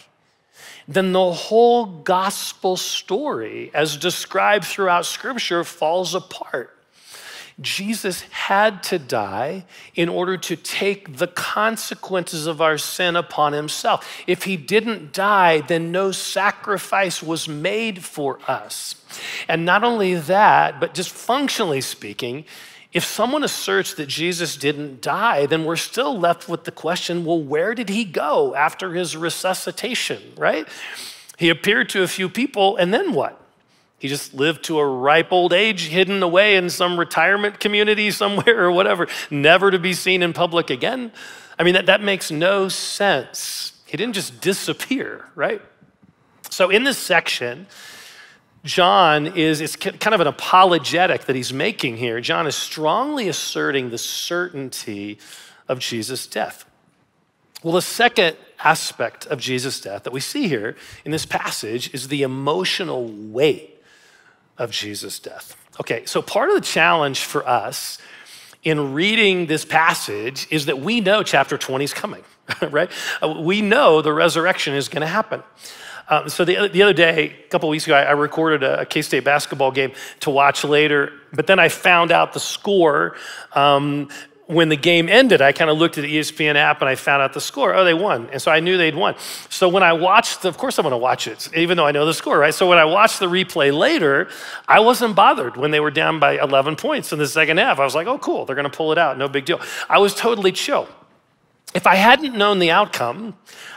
then 0.85 1.13
the 1.13 1.31
whole 1.31 1.85
gospel 1.85 2.75
story, 2.75 3.71
as 3.73 3.95
described 3.95 4.65
throughout 4.65 5.05
Scripture, 5.05 5.63
falls 5.63 6.13
apart. 6.13 6.72
Jesus 7.61 8.21
had 8.23 8.81
to 8.83 8.97
die 8.97 9.65
in 9.95 10.09
order 10.09 10.37
to 10.37 10.55
take 10.55 11.17
the 11.17 11.27
consequences 11.27 12.47
of 12.47 12.61
our 12.61 12.77
sin 12.77 13.15
upon 13.15 13.53
himself. 13.53 14.23
If 14.25 14.43
he 14.43 14.57
didn't 14.57 15.13
die, 15.13 15.61
then 15.61 15.91
no 15.91 16.11
sacrifice 16.11 17.21
was 17.21 17.47
made 17.47 18.03
for 18.03 18.39
us. 18.47 18.95
And 19.47 19.65
not 19.65 19.83
only 19.83 20.15
that, 20.15 20.79
but 20.79 20.93
just 20.95 21.11
functionally 21.11 21.81
speaking, 21.81 22.45
if 22.91 23.03
someone 23.03 23.43
asserts 23.43 23.95
that 23.95 24.07
Jesus 24.07 24.55
didn't 24.55 25.01
die, 25.01 25.45
then 25.47 25.65
we're 25.65 25.75
still 25.75 26.17
left 26.17 26.47
with 26.47 26.63
the 26.63 26.71
question 26.71 27.25
well, 27.25 27.41
where 27.41 27.73
did 27.73 27.89
he 27.89 28.03
go 28.03 28.55
after 28.55 28.93
his 28.93 29.17
resuscitation, 29.17 30.21
right? 30.37 30.67
He 31.37 31.49
appeared 31.49 31.89
to 31.89 32.03
a 32.03 32.07
few 32.07 32.29
people, 32.29 32.77
and 32.77 32.93
then 32.93 33.13
what? 33.13 33.42
He 34.03 34.09
just 34.09 34.33
lived 34.33 34.65
to 34.65 34.79
a 34.79 34.85
ripe 34.85 35.31
old 35.31 35.53
age, 35.53 35.87
hidden 35.87 36.21
away 36.21 36.57
in 36.57 36.69
some 36.69 36.99
retirement 36.99 37.61
community 37.61 38.11
somewhere 38.21 38.65
or 38.65 38.69
whatever, 38.69 39.07
never 39.31 39.71
to 39.71 39.79
be 39.79 39.93
seen 39.93 40.21
in 40.21 40.33
public 40.33 40.69
again. 40.69 41.13
I 41.57 41.63
mean, 41.63 41.73
that, 41.75 41.85
that 41.85 42.01
makes 42.01 42.29
no 42.29 42.67
sense. 42.67 43.71
He 43.85 43.95
didn't 43.95 44.15
just 44.15 44.41
disappear, 44.41 45.27
right? 45.35 45.61
So, 46.49 46.69
in 46.69 46.83
this 46.83 46.97
section, 46.97 47.65
John 48.65 49.25
is 49.37 49.61
it's 49.61 49.77
kind 49.77 50.13
of 50.13 50.19
an 50.19 50.27
apologetic 50.27 51.23
that 51.23 51.35
he's 51.37 51.53
making 51.53 51.95
here. 51.95 52.19
John 52.19 52.45
is 52.45 52.57
strongly 52.57 53.29
asserting 53.29 53.89
the 53.89 53.97
certainty 53.97 55.17
of 55.69 55.79
Jesus' 55.79 56.27
death. 56.27 56.65
Well, 57.63 57.73
the 57.73 57.81
second 57.81 58.35
aspect 58.59 59.27
of 59.27 59.39
Jesus' 59.39 59.79
death 59.79 60.03
that 60.03 60.11
we 60.11 60.19
see 60.19 60.49
here 60.49 60.75
in 61.05 61.11
this 61.11 61.25
passage 61.25 61.93
is 61.93 62.09
the 62.09 62.23
emotional 62.23 63.07
weight 63.07 63.72
of 64.57 64.71
Jesus' 64.71 65.19
death. 65.19 65.55
Okay, 65.79 66.05
so 66.05 66.21
part 66.21 66.49
of 66.49 66.55
the 66.55 66.61
challenge 66.61 67.21
for 67.21 67.47
us 67.47 67.97
in 68.63 68.93
reading 68.93 69.47
this 69.47 69.65
passage 69.65 70.47
is 70.49 70.67
that 70.67 70.79
we 70.79 71.01
know 71.01 71.23
chapter 71.23 71.57
20 71.57 71.83
is 71.83 71.93
coming, 71.93 72.23
right? 72.69 72.89
Uh, 73.21 73.41
we 73.41 73.61
know 73.61 74.01
the 74.01 74.13
resurrection 74.13 74.73
is 74.73 74.87
going 74.87 75.01
to 75.01 75.07
happen. 75.07 75.43
Um, 76.09 76.29
so 76.29 76.45
the, 76.45 76.67
the 76.67 76.83
other 76.83 76.93
day, 76.93 77.35
a 77.45 77.49
couple 77.49 77.69
weeks 77.69 77.85
ago, 77.85 77.95
I, 77.95 78.03
I 78.03 78.11
recorded 78.11 78.63
a, 78.63 78.81
a 78.81 78.85
K 78.85 79.01
State 79.01 79.23
basketball 79.23 79.71
game 79.71 79.93
to 80.21 80.29
watch 80.29 80.63
later, 80.63 81.13
but 81.31 81.47
then 81.47 81.59
I 81.59 81.69
found 81.69 82.11
out 82.11 82.33
the 82.33 82.39
score 82.39 83.15
um, 83.53 84.09
when 84.53 84.69
the 84.69 84.75
game 84.75 85.09
ended, 85.09 85.41
I 85.41 85.51
kind 85.51 85.69
of 85.69 85.77
looked 85.77 85.97
at 85.97 86.01
the 86.01 86.17
ESPN 86.17 86.55
app 86.55 86.81
and 86.81 86.89
I 86.89 86.95
found 86.95 87.21
out 87.21 87.33
the 87.33 87.41
score. 87.41 87.73
Oh, 87.73 87.83
they 87.83 87.93
won. 87.93 88.29
And 88.31 88.41
so 88.41 88.51
I 88.51 88.59
knew 88.59 88.77
they'd 88.77 88.95
won. 88.95 89.15
So 89.49 89.67
when 89.69 89.83
I 89.83 89.93
watched, 89.93 90.45
of 90.45 90.57
course 90.57 90.77
I'm 90.77 90.83
going 90.83 90.91
to 90.91 90.97
watch 90.97 91.27
it, 91.27 91.49
even 91.55 91.77
though 91.77 91.85
I 91.85 91.91
know 91.91 92.05
the 92.05 92.13
score, 92.13 92.37
right? 92.37 92.53
So 92.53 92.67
when 92.67 92.77
I 92.77 92.85
watched 92.85 93.19
the 93.19 93.27
replay 93.27 93.75
later, 93.77 94.29
I 94.67 94.79
wasn't 94.79 95.15
bothered 95.15 95.57
when 95.57 95.71
they 95.71 95.79
were 95.79 95.91
down 95.91 96.19
by 96.19 96.39
11 96.39 96.75
points 96.75 97.11
in 97.11 97.19
the 97.19 97.27
second 97.27 97.57
half. 97.57 97.79
I 97.79 97.83
was 97.83 97.95
like, 97.95 98.07
oh, 98.07 98.17
cool, 98.17 98.45
they're 98.45 98.55
going 98.55 98.69
to 98.69 98.75
pull 98.75 98.91
it 98.91 98.97
out. 98.97 99.17
No 99.17 99.27
big 99.27 99.45
deal. 99.45 99.59
I 99.89 99.99
was 99.99 100.15
totally 100.15 100.51
chill. 100.51 100.87
If 101.73 101.87
I 101.87 101.95
hadn't 101.95 102.35
known 102.35 102.59
the 102.59 102.69
outcome, 102.69 103.35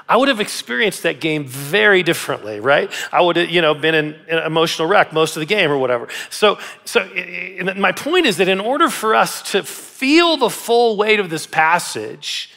I 0.08 0.16
would 0.16 0.28
have 0.28 0.40
experienced 0.40 1.02
that 1.02 1.20
game 1.20 1.44
very 1.44 2.02
differently, 2.02 2.60
right? 2.60 2.90
I 3.12 3.20
would 3.20 3.36
have, 3.36 3.50
you 3.50 3.60
know, 3.60 3.74
been 3.74 3.94
in 3.94 4.14
an 4.28 4.44
emotional 4.44 4.86
wreck 4.86 5.12
most 5.12 5.36
of 5.36 5.40
the 5.40 5.46
game 5.46 5.70
or 5.70 5.78
whatever. 5.78 6.08
So, 6.30 6.58
so 6.84 7.04
my 7.76 7.90
point 7.90 8.26
is 8.26 8.36
that 8.36 8.48
in 8.48 8.60
order 8.60 8.88
for 8.88 9.14
us 9.16 9.50
to 9.50 9.64
feel 9.64 10.36
the 10.36 10.50
full 10.50 10.96
weight 10.96 11.18
of 11.18 11.28
this 11.28 11.46
passage, 11.46 12.50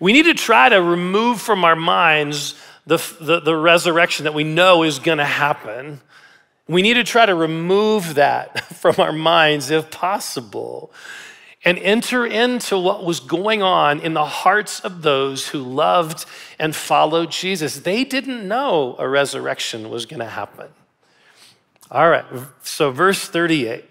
we 0.00 0.12
need 0.12 0.24
to 0.24 0.34
try 0.34 0.68
to 0.68 0.82
remove 0.82 1.40
from 1.40 1.64
our 1.64 1.76
minds 1.76 2.54
the, 2.86 2.96
the, 3.20 3.40
the 3.40 3.54
resurrection 3.54 4.24
that 4.24 4.34
we 4.34 4.44
know 4.44 4.82
is 4.82 4.98
going 4.98 5.18
to 5.18 5.24
happen. 5.24 6.00
We 6.66 6.82
need 6.82 6.94
to 6.94 7.04
try 7.04 7.26
to 7.26 7.34
remove 7.34 8.14
that 8.14 8.64
from 8.74 8.96
our 8.98 9.12
minds 9.12 9.70
if 9.70 9.90
possible 9.90 10.90
and 11.68 11.78
enter 11.80 12.24
into 12.24 12.78
what 12.78 13.04
was 13.04 13.20
going 13.20 13.62
on 13.62 14.00
in 14.00 14.14
the 14.14 14.24
hearts 14.24 14.80
of 14.80 15.02
those 15.02 15.48
who 15.48 15.58
loved 15.58 16.24
and 16.58 16.74
followed 16.74 17.30
Jesus. 17.30 17.80
They 17.80 18.04
didn't 18.04 18.48
know 18.48 18.96
a 18.98 19.06
resurrection 19.06 19.90
was 19.90 20.06
going 20.06 20.20
to 20.20 20.30
happen. 20.30 20.68
All 21.90 22.08
right, 22.08 22.24
so 22.62 22.90
verse 22.90 23.28
38. 23.28 23.84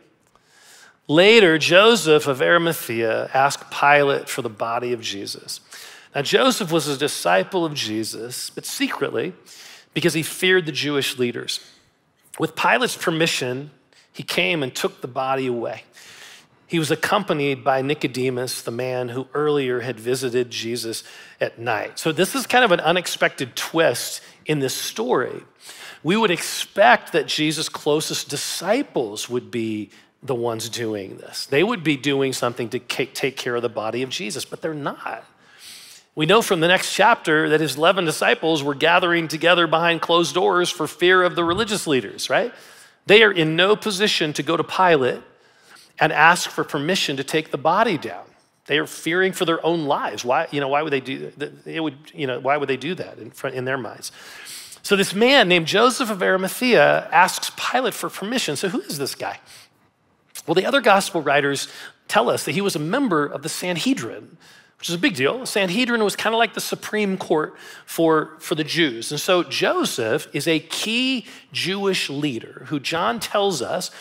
Later, 1.07 1.59
Joseph 1.59 2.25
of 2.25 2.41
Arimathea 2.41 3.29
asked 3.31 3.69
Pilate 3.69 4.27
for 4.27 4.41
the 4.41 4.49
body 4.49 4.91
of 4.91 5.01
Jesus. 5.01 5.59
Now, 6.15 6.23
Joseph 6.23 6.71
was 6.71 6.87
a 6.87 6.97
disciple 6.97 7.63
of 7.63 7.75
Jesus, 7.75 8.49
but 8.49 8.65
secretly 8.65 9.35
because 9.93 10.15
he 10.15 10.23
feared 10.23 10.65
the 10.65 10.71
Jewish 10.71 11.19
leaders. 11.19 11.59
With 12.39 12.55
Pilate's 12.55 12.97
permission, 12.97 13.69
he 14.11 14.23
came 14.23 14.63
and 14.63 14.73
took 14.73 15.01
the 15.01 15.07
body 15.07 15.45
away. 15.45 15.83
He 16.67 16.79
was 16.79 16.91
accompanied 16.91 17.63
by 17.63 17.81
Nicodemus, 17.81 18.61
the 18.61 18.71
man 18.71 19.09
who 19.09 19.27
earlier 19.33 19.79
had 19.79 19.99
visited 19.99 20.49
Jesus 20.49 21.03
at 21.39 21.57
night. 21.57 21.97
So, 21.97 22.11
this 22.11 22.35
is 22.35 22.45
kind 22.45 22.65
of 22.65 22.71
an 22.71 22.81
unexpected 22.81 23.55
twist 23.55 24.21
in 24.45 24.59
this 24.59 24.73
story. 24.73 25.43
We 26.03 26.17
would 26.17 26.31
expect 26.31 27.13
that 27.13 27.25
Jesus' 27.25 27.69
closest 27.69 28.29
disciples 28.29 29.29
would 29.29 29.49
be 29.49 29.89
the 30.21 30.35
ones 30.35 30.67
doing 30.67 31.17
this. 31.17 31.45
They 31.45 31.63
would 31.63 31.83
be 31.83 31.95
doing 31.95 32.33
something 32.33 32.69
to 32.69 32.79
take 32.79 33.37
care 33.37 33.55
of 33.55 33.61
the 33.61 33.69
body 33.69 34.03
of 34.03 34.09
Jesus, 34.09 34.45
but 34.45 34.61
they're 34.61 34.73
not. 34.73 35.23
We 36.15 36.25
know 36.25 36.41
from 36.41 36.59
the 36.59 36.67
next 36.67 36.93
chapter 36.93 37.49
that 37.49 37.61
his 37.61 37.75
11 37.77 38.05
disciples 38.05 38.63
were 38.63 38.73
gathering 38.73 39.27
together 39.27 39.67
behind 39.67 40.01
closed 40.01 40.33
doors 40.33 40.69
for 40.69 40.87
fear 40.87 41.23
of 41.23 41.35
the 41.35 41.43
religious 41.43 41.85
leaders, 41.87 42.29
right? 42.29 42.53
They 43.05 43.23
are 43.23 43.31
in 43.31 43.55
no 43.55 43.75
position 43.75 44.33
to 44.33 44.43
go 44.43 44.57
to 44.57 44.63
Pilate 44.63 45.21
and 45.99 46.11
ask 46.11 46.49
for 46.49 46.63
permission 46.63 47.17
to 47.17 47.23
take 47.23 47.51
the 47.51 47.57
body 47.57 47.97
down. 47.97 48.25
They 48.65 48.79
are 48.79 48.87
fearing 48.87 49.31
for 49.31 49.45
their 49.45 49.65
own 49.65 49.85
lives. 49.85 50.25
Why, 50.25 50.47
you 50.51 50.59
know, 50.59 50.67
why 50.67 50.81
would 50.81 50.91
they 50.91 50.99
do 50.99 51.31
that? 51.37 51.65
It 51.65 51.79
would, 51.79 51.95
you 52.13 52.27
know, 52.27 52.39
why 52.39 52.57
would 52.57 52.69
they 52.69 52.77
do 52.77 52.95
that 52.95 53.17
in, 53.17 53.31
front, 53.31 53.55
in 53.55 53.65
their 53.65 53.77
minds? 53.77 54.11
So 54.83 54.95
this 54.95 55.13
man 55.13 55.47
named 55.47 55.67
Joseph 55.67 56.09
of 56.09 56.21
Arimathea 56.21 57.09
asks 57.11 57.51
Pilate 57.57 57.93
for 57.93 58.09
permission. 58.09 58.55
So 58.55 58.69
who 58.69 58.81
is 58.81 58.97
this 58.97 59.15
guy? 59.15 59.39
Well, 60.45 60.55
the 60.55 60.65
other 60.65 60.81
gospel 60.81 61.21
writers 61.21 61.67
tell 62.07 62.29
us 62.29 62.45
that 62.45 62.53
he 62.53 62.61
was 62.61 62.75
a 62.75 62.79
member 62.79 63.25
of 63.25 63.41
the 63.41 63.49
Sanhedrin, 63.49 64.37
which 64.79 64.89
is 64.89 64.95
a 64.95 64.99
big 64.99 65.15
deal. 65.15 65.39
The 65.39 65.47
Sanhedrin 65.47 66.03
was 66.03 66.15
kind 66.15 66.33
of 66.33 66.39
like 66.39 66.53
the 66.53 66.61
Supreme 66.61 67.17
Court 67.17 67.55
for, 67.85 68.35
for 68.39 68.55
the 68.55 68.63
Jews. 68.63 69.11
And 69.11 69.19
so 69.19 69.43
Joseph 69.43 70.27
is 70.33 70.47
a 70.47 70.59
key 70.59 71.25
Jewish 71.51 72.09
leader 72.09 72.63
who 72.67 72.79
John 72.79 73.19
tells 73.19 73.61
us 73.61 73.91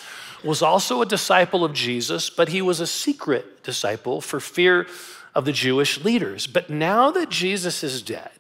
was 0.45 0.63
also 0.63 1.03
a 1.03 1.07
disciple 1.07 1.65
of 1.65 1.73
Jesus, 1.73 2.31
but 2.31 2.49
he 2.49 2.63
was 2.63 2.81
a 2.81 2.87
secret 2.87 3.63
disciple 3.63 4.21
for 4.21 4.41
fear 4.41 4.87
of 5.35 5.45
the 5.45 5.53
Jewish 5.53 6.03
leaders. 6.05 6.47
But 6.47 6.71
now 6.71 7.11
that 7.11 7.29
Jesus 7.29 7.83
is 7.83 8.03
dead, 8.03 8.31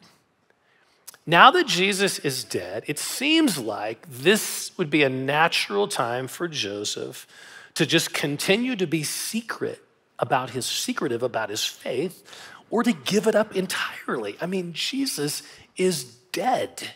now 1.26 1.50
that 1.50 1.67
Jesus 1.67 2.19
is 2.21 2.45
dead, 2.45 2.85
it 2.87 2.99
seems 2.99 3.59
like 3.59 4.07
this 4.09 4.71
would 4.79 4.91
be 4.91 5.03
a 5.03 5.09
natural 5.09 5.88
time 5.88 6.29
for 6.29 6.47
Joseph 6.47 7.26
to 7.75 7.85
just 7.85 8.15
continue 8.15 8.76
to 8.76 8.87
be 8.87 9.03
secret 9.03 9.83
about 10.19 10.50
his 10.50 10.65
secretive 10.65 11.23
about 11.23 11.50
his 11.50 11.65
faith 11.65 12.23
or 12.71 12.83
to 12.83 12.93
give 12.93 13.26
it 13.26 13.35
up 13.35 13.55
entirely. 13.55 14.37
I 14.41 14.47
mean, 14.47 14.73
Jesus 14.73 15.43
is 15.76 16.05
dead. 16.05 16.91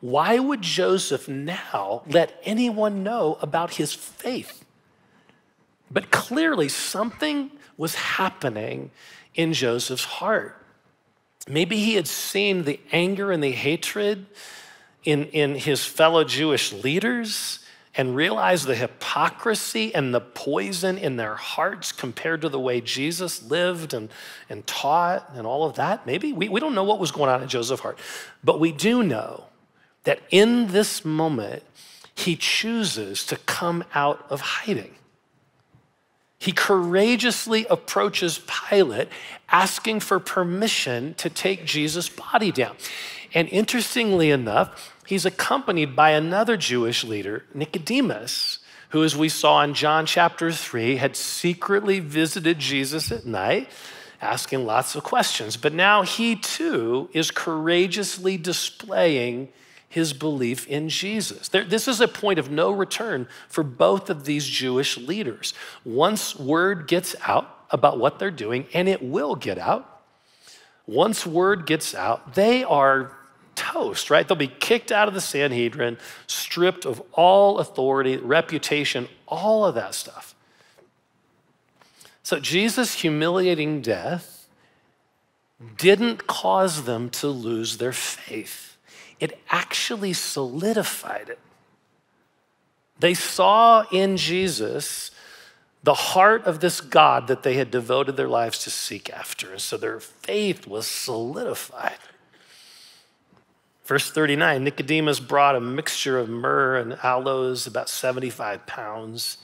Why 0.00 0.38
would 0.38 0.62
Joseph 0.62 1.28
now 1.28 2.02
let 2.06 2.40
anyone 2.44 3.02
know 3.02 3.38
about 3.40 3.74
his 3.74 3.92
faith? 3.92 4.64
But 5.90 6.10
clearly, 6.10 6.68
something 6.68 7.50
was 7.76 7.94
happening 7.94 8.90
in 9.34 9.52
Joseph's 9.52 10.04
heart. 10.04 10.62
Maybe 11.48 11.78
he 11.78 11.94
had 11.94 12.06
seen 12.06 12.64
the 12.64 12.78
anger 12.92 13.32
and 13.32 13.42
the 13.42 13.52
hatred 13.52 14.26
in, 15.04 15.24
in 15.26 15.54
his 15.54 15.84
fellow 15.84 16.24
Jewish 16.24 16.72
leaders 16.72 17.60
and 17.94 18.14
realized 18.14 18.66
the 18.66 18.76
hypocrisy 18.76 19.92
and 19.94 20.14
the 20.14 20.20
poison 20.20 20.98
in 20.98 21.16
their 21.16 21.34
hearts 21.34 21.90
compared 21.90 22.42
to 22.42 22.48
the 22.48 22.60
way 22.60 22.80
Jesus 22.80 23.42
lived 23.42 23.94
and, 23.94 24.10
and 24.48 24.66
taught 24.66 25.30
and 25.34 25.46
all 25.46 25.64
of 25.64 25.76
that. 25.76 26.06
Maybe 26.06 26.32
we, 26.32 26.48
we 26.48 26.60
don't 26.60 26.74
know 26.74 26.84
what 26.84 27.00
was 27.00 27.10
going 27.10 27.30
on 27.30 27.42
in 27.42 27.48
Joseph's 27.48 27.82
heart, 27.82 27.98
but 28.44 28.60
we 28.60 28.70
do 28.70 29.02
know 29.02 29.44
that 30.04 30.20
in 30.30 30.68
this 30.68 31.04
moment, 31.04 31.62
he 32.14 32.34
chooses 32.36 33.24
to 33.26 33.36
come 33.36 33.84
out 33.94 34.26
of 34.28 34.40
hiding. 34.40 34.94
He 36.38 36.52
courageously 36.52 37.66
approaches 37.68 38.40
Pilate, 38.68 39.08
asking 39.50 40.00
for 40.00 40.20
permission 40.20 41.14
to 41.14 41.28
take 41.28 41.64
Jesus' 41.64 42.08
body 42.08 42.52
down. 42.52 42.76
And 43.34 43.48
interestingly 43.48 44.30
enough, 44.30 44.94
he's 45.06 45.26
accompanied 45.26 45.96
by 45.96 46.10
another 46.10 46.56
Jewish 46.56 47.02
leader, 47.04 47.44
Nicodemus, 47.54 48.60
who, 48.90 49.04
as 49.04 49.16
we 49.16 49.28
saw 49.28 49.62
in 49.62 49.74
John 49.74 50.06
chapter 50.06 50.50
3, 50.50 50.96
had 50.96 51.16
secretly 51.16 52.00
visited 52.00 52.58
Jesus 52.58 53.12
at 53.12 53.26
night, 53.26 53.68
asking 54.22 54.64
lots 54.64 54.94
of 54.94 55.04
questions. 55.04 55.56
But 55.56 55.74
now 55.74 56.02
he 56.02 56.36
too 56.36 57.10
is 57.12 57.30
courageously 57.30 58.36
displaying 58.36 59.48
his 59.88 60.12
belief 60.12 60.66
in 60.66 60.88
Jesus. 60.88 61.48
There, 61.48 61.64
this 61.64 61.88
is 61.88 62.00
a 62.00 62.08
point 62.08 62.38
of 62.38 62.50
no 62.50 62.70
return 62.70 63.26
for 63.48 63.64
both 63.64 64.10
of 64.10 64.24
these 64.24 64.46
Jewish 64.46 64.98
leaders. 64.98 65.54
Once 65.84 66.36
word 66.36 66.86
gets 66.86 67.16
out 67.24 67.66
about 67.70 67.98
what 67.98 68.18
they're 68.18 68.30
doing, 68.30 68.66
and 68.74 68.88
it 68.88 69.02
will 69.02 69.34
get 69.34 69.58
out, 69.58 70.02
once 70.86 71.26
word 71.26 71.66
gets 71.66 71.94
out, 71.94 72.34
they 72.34 72.64
are 72.64 73.12
toast, 73.54 74.10
right? 74.10 74.26
They'll 74.26 74.36
be 74.36 74.46
kicked 74.46 74.92
out 74.92 75.08
of 75.08 75.14
the 75.14 75.20
Sanhedrin, 75.20 75.98
stripped 76.26 76.84
of 76.84 77.02
all 77.12 77.58
authority, 77.58 78.16
reputation, 78.16 79.08
all 79.26 79.64
of 79.64 79.74
that 79.74 79.94
stuff. 79.94 80.34
So 82.22 82.38
Jesus' 82.38 82.94
humiliating 82.94 83.80
death 83.80 84.48
didn't 85.76 86.26
cause 86.26 86.84
them 86.84 87.10
to 87.10 87.28
lose 87.28 87.78
their 87.78 87.92
faith 87.92 88.67
it 89.20 89.38
actually 89.50 90.12
solidified 90.12 91.28
it. 91.28 91.38
They 93.00 93.14
saw 93.14 93.84
in 93.92 94.16
Jesus 94.16 95.10
the 95.82 95.94
heart 95.94 96.44
of 96.44 96.60
this 96.60 96.80
God 96.80 97.28
that 97.28 97.42
they 97.42 97.54
had 97.54 97.70
devoted 97.70 98.16
their 98.16 98.28
lives 98.28 98.62
to 98.64 98.70
seek 98.70 99.10
after. 99.10 99.52
And 99.52 99.60
so 99.60 99.76
their 99.76 100.00
faith 100.00 100.66
was 100.66 100.86
solidified. 100.86 101.98
Verse 103.84 104.10
39 104.10 104.64
Nicodemus 104.64 105.20
brought 105.20 105.56
a 105.56 105.60
mixture 105.60 106.18
of 106.18 106.28
myrrh 106.28 106.76
and 106.76 106.98
aloes, 107.02 107.66
about 107.66 107.88
75 107.88 108.66
pounds. 108.66 109.38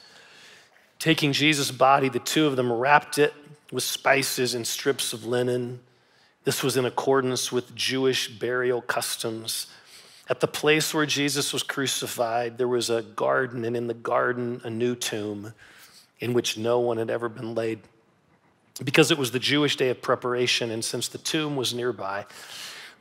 Taking 0.98 1.32
Jesus' 1.32 1.70
body, 1.70 2.08
the 2.08 2.18
two 2.18 2.46
of 2.46 2.56
them 2.56 2.72
wrapped 2.72 3.18
it 3.18 3.32
with 3.72 3.82
spices 3.82 4.54
and 4.54 4.66
strips 4.66 5.12
of 5.12 5.24
linen. 5.24 5.80
This 6.44 6.62
was 6.62 6.76
in 6.76 6.84
accordance 6.84 7.50
with 7.50 7.74
Jewish 7.74 8.28
burial 8.28 8.82
customs. 8.82 9.66
At 10.28 10.40
the 10.40 10.46
place 10.46 10.94
where 10.94 11.06
Jesus 11.06 11.52
was 11.52 11.62
crucified, 11.62 12.58
there 12.58 12.68
was 12.68 12.90
a 12.90 13.02
garden, 13.02 13.64
and 13.64 13.76
in 13.76 13.86
the 13.86 13.94
garden, 13.94 14.60
a 14.62 14.70
new 14.70 14.94
tomb 14.94 15.54
in 16.20 16.32
which 16.32 16.56
no 16.56 16.80
one 16.80 16.98
had 16.98 17.10
ever 17.10 17.28
been 17.28 17.54
laid. 17.54 17.80
Because 18.82 19.10
it 19.10 19.18
was 19.18 19.30
the 19.30 19.38
Jewish 19.38 19.76
day 19.76 19.88
of 19.88 20.02
preparation, 20.02 20.70
and 20.70 20.84
since 20.84 21.08
the 21.08 21.18
tomb 21.18 21.56
was 21.56 21.74
nearby, 21.74 22.26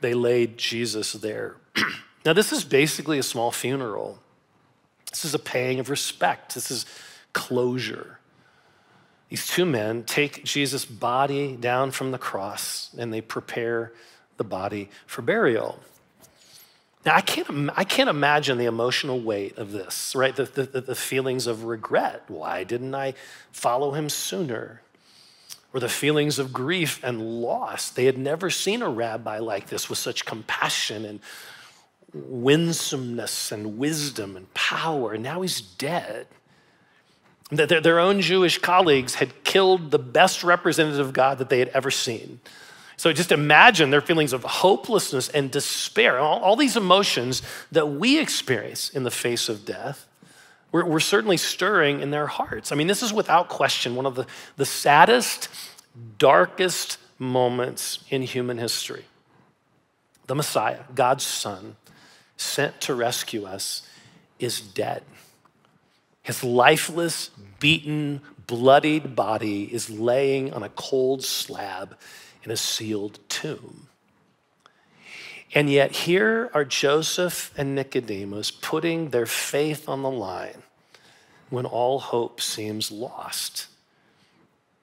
they 0.00 0.14
laid 0.14 0.58
Jesus 0.58 1.12
there. 1.12 1.56
now, 2.24 2.32
this 2.32 2.52
is 2.52 2.64
basically 2.64 3.18
a 3.18 3.22
small 3.22 3.50
funeral. 3.50 4.18
This 5.10 5.24
is 5.24 5.34
a 5.34 5.38
paying 5.38 5.80
of 5.80 5.90
respect. 5.90 6.54
This 6.54 6.70
is 6.70 6.86
closure. 7.32 8.18
These 9.34 9.48
two 9.48 9.64
men 9.64 10.04
take 10.04 10.44
Jesus' 10.44 10.84
body 10.84 11.56
down 11.56 11.90
from 11.90 12.12
the 12.12 12.18
cross 12.18 12.94
and 12.96 13.12
they 13.12 13.20
prepare 13.20 13.92
the 14.36 14.44
body 14.44 14.90
for 15.06 15.22
burial. 15.22 15.80
Now, 17.04 17.16
I 17.16 17.20
can't, 17.20 17.68
I 17.74 17.82
can't 17.82 18.08
imagine 18.08 18.58
the 18.58 18.66
emotional 18.66 19.20
weight 19.20 19.58
of 19.58 19.72
this, 19.72 20.14
right? 20.14 20.36
The, 20.36 20.44
the, 20.44 20.80
the 20.82 20.94
feelings 20.94 21.48
of 21.48 21.64
regret. 21.64 22.22
Why 22.28 22.62
didn't 22.62 22.94
I 22.94 23.14
follow 23.50 23.90
him 23.90 24.08
sooner? 24.08 24.82
Or 25.72 25.80
the 25.80 25.88
feelings 25.88 26.38
of 26.38 26.52
grief 26.52 27.02
and 27.02 27.42
loss. 27.42 27.90
They 27.90 28.04
had 28.04 28.16
never 28.16 28.50
seen 28.50 28.82
a 28.82 28.88
rabbi 28.88 29.40
like 29.40 29.66
this 29.66 29.90
with 29.90 29.98
such 29.98 30.24
compassion 30.24 31.04
and 31.04 31.18
winsomeness 32.12 33.50
and 33.50 33.78
wisdom 33.78 34.36
and 34.36 34.54
power. 34.54 35.14
And 35.14 35.24
now 35.24 35.42
he's 35.42 35.60
dead. 35.60 36.28
Their, 37.50 37.80
their 37.80 37.98
own 37.98 38.20
Jewish 38.20 38.58
colleagues 38.58 39.16
had 39.16 39.44
killed 39.44 39.90
the 39.90 39.98
best 39.98 40.42
representative 40.42 41.06
of 41.06 41.12
God 41.12 41.38
that 41.38 41.50
they 41.50 41.58
had 41.58 41.68
ever 41.68 41.90
seen. 41.90 42.40
So 42.96 43.12
just 43.12 43.32
imagine 43.32 43.90
their 43.90 44.00
feelings 44.00 44.32
of 44.32 44.44
hopelessness 44.44 45.28
and 45.28 45.50
despair, 45.50 46.18
all, 46.18 46.38
all 46.40 46.56
these 46.56 46.76
emotions 46.76 47.42
that 47.72 47.86
we 47.86 48.18
experience 48.18 48.88
in 48.88 49.02
the 49.02 49.10
face 49.10 49.48
of 49.48 49.64
death. 49.64 50.06
We're, 50.72 50.84
we're, 50.84 51.00
certainly 51.00 51.36
stirring 51.36 52.00
in 52.00 52.10
their 52.10 52.26
hearts. 52.26 52.72
I 52.72 52.76
mean, 52.76 52.86
this 52.86 53.02
is 53.02 53.12
without 53.12 53.48
question 53.48 53.94
one 53.94 54.06
of 54.06 54.14
the, 54.14 54.26
the 54.56 54.66
saddest, 54.66 55.48
darkest 56.18 56.98
moments 57.18 58.00
in 58.10 58.22
human 58.22 58.58
history. 58.58 59.04
The 60.26 60.34
Messiah, 60.34 60.80
God's 60.94 61.24
Son, 61.24 61.76
sent 62.36 62.80
to 62.82 62.94
rescue 62.94 63.44
us, 63.44 63.88
is 64.38 64.60
dead. 64.60 65.02
His 66.24 66.42
lifeless, 66.42 67.30
beaten, 67.60 68.22
bloodied 68.46 69.14
body 69.14 69.72
is 69.72 69.90
laying 69.90 70.52
on 70.52 70.62
a 70.62 70.70
cold 70.70 71.22
slab 71.22 71.96
in 72.42 72.50
a 72.50 72.56
sealed 72.56 73.18
tomb. 73.28 73.88
And 75.54 75.70
yet, 75.70 75.92
here 75.92 76.50
are 76.54 76.64
Joseph 76.64 77.52
and 77.56 77.74
Nicodemus 77.74 78.50
putting 78.50 79.10
their 79.10 79.26
faith 79.26 79.88
on 79.88 80.02
the 80.02 80.10
line 80.10 80.62
when 81.50 81.66
all 81.66 82.00
hope 82.00 82.40
seems 82.40 82.90
lost. 82.90 83.66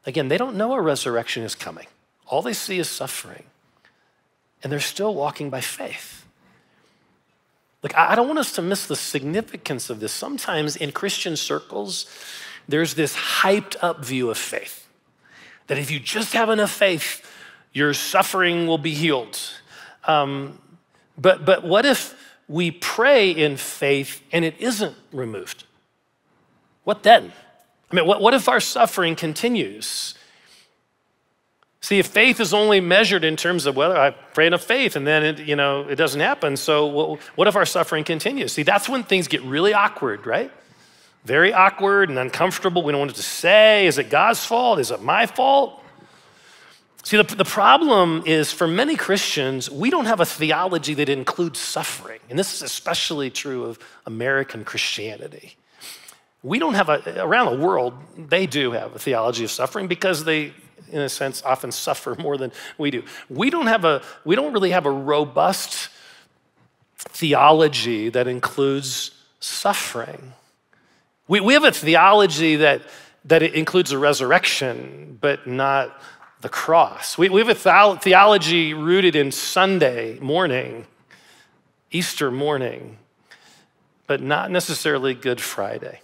Again, 0.06 0.28
they 0.28 0.38
don't 0.38 0.56
know 0.56 0.74
a 0.74 0.82
resurrection 0.82 1.44
is 1.44 1.56
coming, 1.56 1.88
all 2.28 2.44
they 2.44 2.54
see 2.54 2.78
is 2.78 2.88
suffering. 2.88 3.44
And 4.64 4.72
they're 4.72 4.80
still 4.80 5.16
walking 5.16 5.50
by 5.50 5.62
faith. 5.62 6.21
Like, 7.84 7.96
I 7.96 8.16
don't 8.16 8.28
want 8.28 8.40
us 8.40 8.52
to 8.54 8.62
miss 8.62 8.86
the 8.86 8.96
significance 8.96 9.90
of 9.90 10.00
this. 10.00 10.12
Sometimes 10.12 10.76
in 10.76 10.92
Christian 10.92 11.36
circles, 11.36 12.06
there's 12.68 12.94
this 12.94 13.16
hyped 13.16 13.76
up 13.82 14.06
view 14.06 14.30
of 14.30 14.38
faith 14.38 14.88
that 15.68 15.78
if 15.78 15.90
you 15.90 16.00
just 16.00 16.34
have 16.34 16.50
enough 16.50 16.72
faith, 16.72 17.26
your 17.74 17.94
suffering 17.94 18.68
will 18.68 18.78
be 18.78 18.94
healed. 18.94 19.40
Um, 20.06 20.60
but, 21.18 21.46
but 21.46 21.64
what 21.64 21.86
if 21.86 22.14
we 22.48 22.72
pray 22.72 23.32
in 23.32 23.58
faith 23.58 24.22
and 24.32 24.44
it 24.44 24.56
isn't 24.60 24.96
removed? 25.12 25.64
What 26.84 27.04
then? 27.04 27.32
I 27.92 27.96
mean, 27.96 28.06
what, 28.06 28.22
what 28.22 28.34
if 28.34 28.50
our 28.50 28.60
suffering 28.60 29.16
continues? 29.16 30.16
See, 31.82 31.98
if 31.98 32.08
faith 32.08 32.40
is 32.40 32.54
only 32.54 32.80
measured 32.80 33.24
in 33.24 33.36
terms 33.36 33.66
of 33.66 33.76
whether 33.76 33.98
I 33.98 34.12
pray 34.12 34.46
enough 34.46 34.64
faith 34.64 34.96
and 34.96 35.06
then 35.06 35.24
it, 35.24 35.40
you 35.40 35.56
know 35.56 35.88
it 35.90 35.96
doesn't 35.96 36.22
happen, 36.22 36.56
so 36.56 36.86
what, 36.86 37.20
what 37.36 37.48
if 37.48 37.56
our 37.56 37.66
suffering 37.66 38.04
continues? 38.04 38.54
See, 38.54 38.64
that's 38.64 38.88
when 38.88 39.04
things 39.04 39.28
get 39.28 39.42
really 39.42 39.74
awkward, 39.74 40.28
right? 40.28 40.52
Very 41.26 41.54
awkward 41.54 42.10
and 42.10 42.20
uncomfortable. 42.20 42.84
We 42.84 42.92
don't 42.92 43.00
want 43.00 43.16
to 43.16 43.24
say, 43.24 43.88
is 43.88 43.98
it 43.98 44.10
God's 44.10 44.46
fault? 44.46 44.80
Is 44.80 44.92
it 44.92 45.02
my 45.02 45.26
fault? 45.26 45.84
See, 47.04 47.18
the, 47.18 47.24
the 47.24 47.46
problem 47.46 48.24
is 48.28 48.52
for 48.52 48.68
many 48.68 48.96
Christians, 48.96 49.70
we 49.70 49.90
don't 49.90 50.06
have 50.06 50.20
a 50.20 50.26
theology 50.26 50.94
that 50.94 51.10
includes 51.10 51.60
suffering. 51.60 52.20
And 52.30 52.38
this 52.38 52.54
is 52.54 52.62
especially 52.62 53.32
true 53.32 53.66
of 53.66 53.80
American 54.06 54.64
Christianity. 54.64 55.56
We 56.44 56.60
don't 56.60 56.76
have 56.76 56.90
a, 56.90 57.24
around 57.24 57.58
the 57.58 57.64
world, 57.64 57.94
they 58.18 58.46
do 58.46 58.72
have 58.72 58.96
a 58.96 59.00
theology 59.00 59.44
of 59.44 59.52
suffering 59.52 59.88
because 59.88 60.26
they, 60.26 60.54
in 60.90 61.02
a 61.02 61.10
sense, 61.10 61.42
often 61.44 61.72
suffer 61.72 62.16
more 62.16 62.38
than 62.38 62.52
we 62.78 62.92
do. 62.92 63.04
We 63.30 63.50
don't 63.50 63.68
have 63.68 63.86
a, 63.86 64.02
we 64.26 64.36
don't 64.36 64.54
really 64.54 64.72
have 64.72 64.86
a 64.86 64.92
robust 64.92 65.90
theology 66.98 68.10
that 68.10 68.28
includes 68.28 69.12
suffering. 69.40 70.34
We, 71.28 71.40
we 71.40 71.54
have 71.54 71.64
a 71.64 71.72
theology 71.72 72.58
that, 72.58 72.82
that 73.26 73.42
it 73.42 73.54
includes 73.54 73.92
a 73.92 73.98
resurrection, 73.98 75.18
but 75.22 75.48
not 75.48 76.00
the 76.42 76.50
cross. 76.50 77.18
We, 77.18 77.30
we 77.30 77.44
have 77.44 77.50
a 77.50 77.98
theology 77.98 78.74
rooted 78.74 79.16
in 79.16 79.32
Sunday 79.32 80.20
morning, 80.20 80.86
Easter 81.92 82.32
morning, 82.32 82.98
but 84.08 84.22
not 84.22 84.52
necessarily 84.52 85.14
Good 85.14 85.40
Friday. 85.40 86.02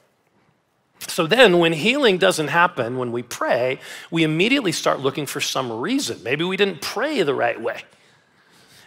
So 1.08 1.28
then, 1.28 1.60
when 1.60 1.74
healing 1.74 2.18
doesn't 2.18 2.48
happen, 2.48 2.98
when 2.98 3.12
we 3.12 3.24
pray, 3.24 3.80
we 4.10 4.24
immediately 4.24 4.72
start 4.72 5.00
looking 5.00 5.26
for 5.26 5.40
some 5.40 5.72
reason. 5.72 6.22
Maybe 6.24 6.44
we 6.44 6.58
didn't 6.58 6.82
pray 6.82 7.22
the 7.22 7.36
right 7.36 7.60
way. 7.60 7.84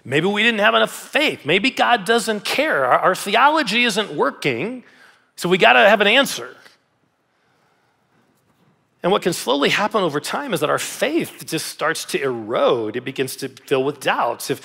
Maybe 0.04 0.26
we 0.26 0.42
didn't 0.42 0.60
have 0.60 0.74
enough 0.74 0.92
faith. 0.92 1.44
Maybe 1.44 1.70
God 1.70 2.04
doesn't 2.04 2.44
care. 2.44 2.84
Our, 2.84 2.98
our 2.98 3.14
theology 3.14 3.84
isn't 3.84 4.14
working, 4.14 4.84
so 5.36 5.48
we 5.48 5.58
got 5.58 5.74
to 5.74 5.80
have 5.80 6.00
an 6.00 6.06
answer. 6.06 6.56
And 9.02 9.10
what 9.12 9.22
can 9.22 9.32
slowly 9.32 9.70
happen 9.70 10.02
over 10.02 10.20
time 10.20 10.52
is 10.52 10.60
that 10.60 10.68
our 10.68 10.78
faith 10.78 11.44
just 11.46 11.66
starts 11.66 12.04
to 12.06 12.22
erode. 12.22 12.96
It 12.96 13.04
begins 13.04 13.36
to 13.36 13.48
fill 13.48 13.82
with 13.84 14.00
doubts. 14.00 14.50
If, 14.50 14.60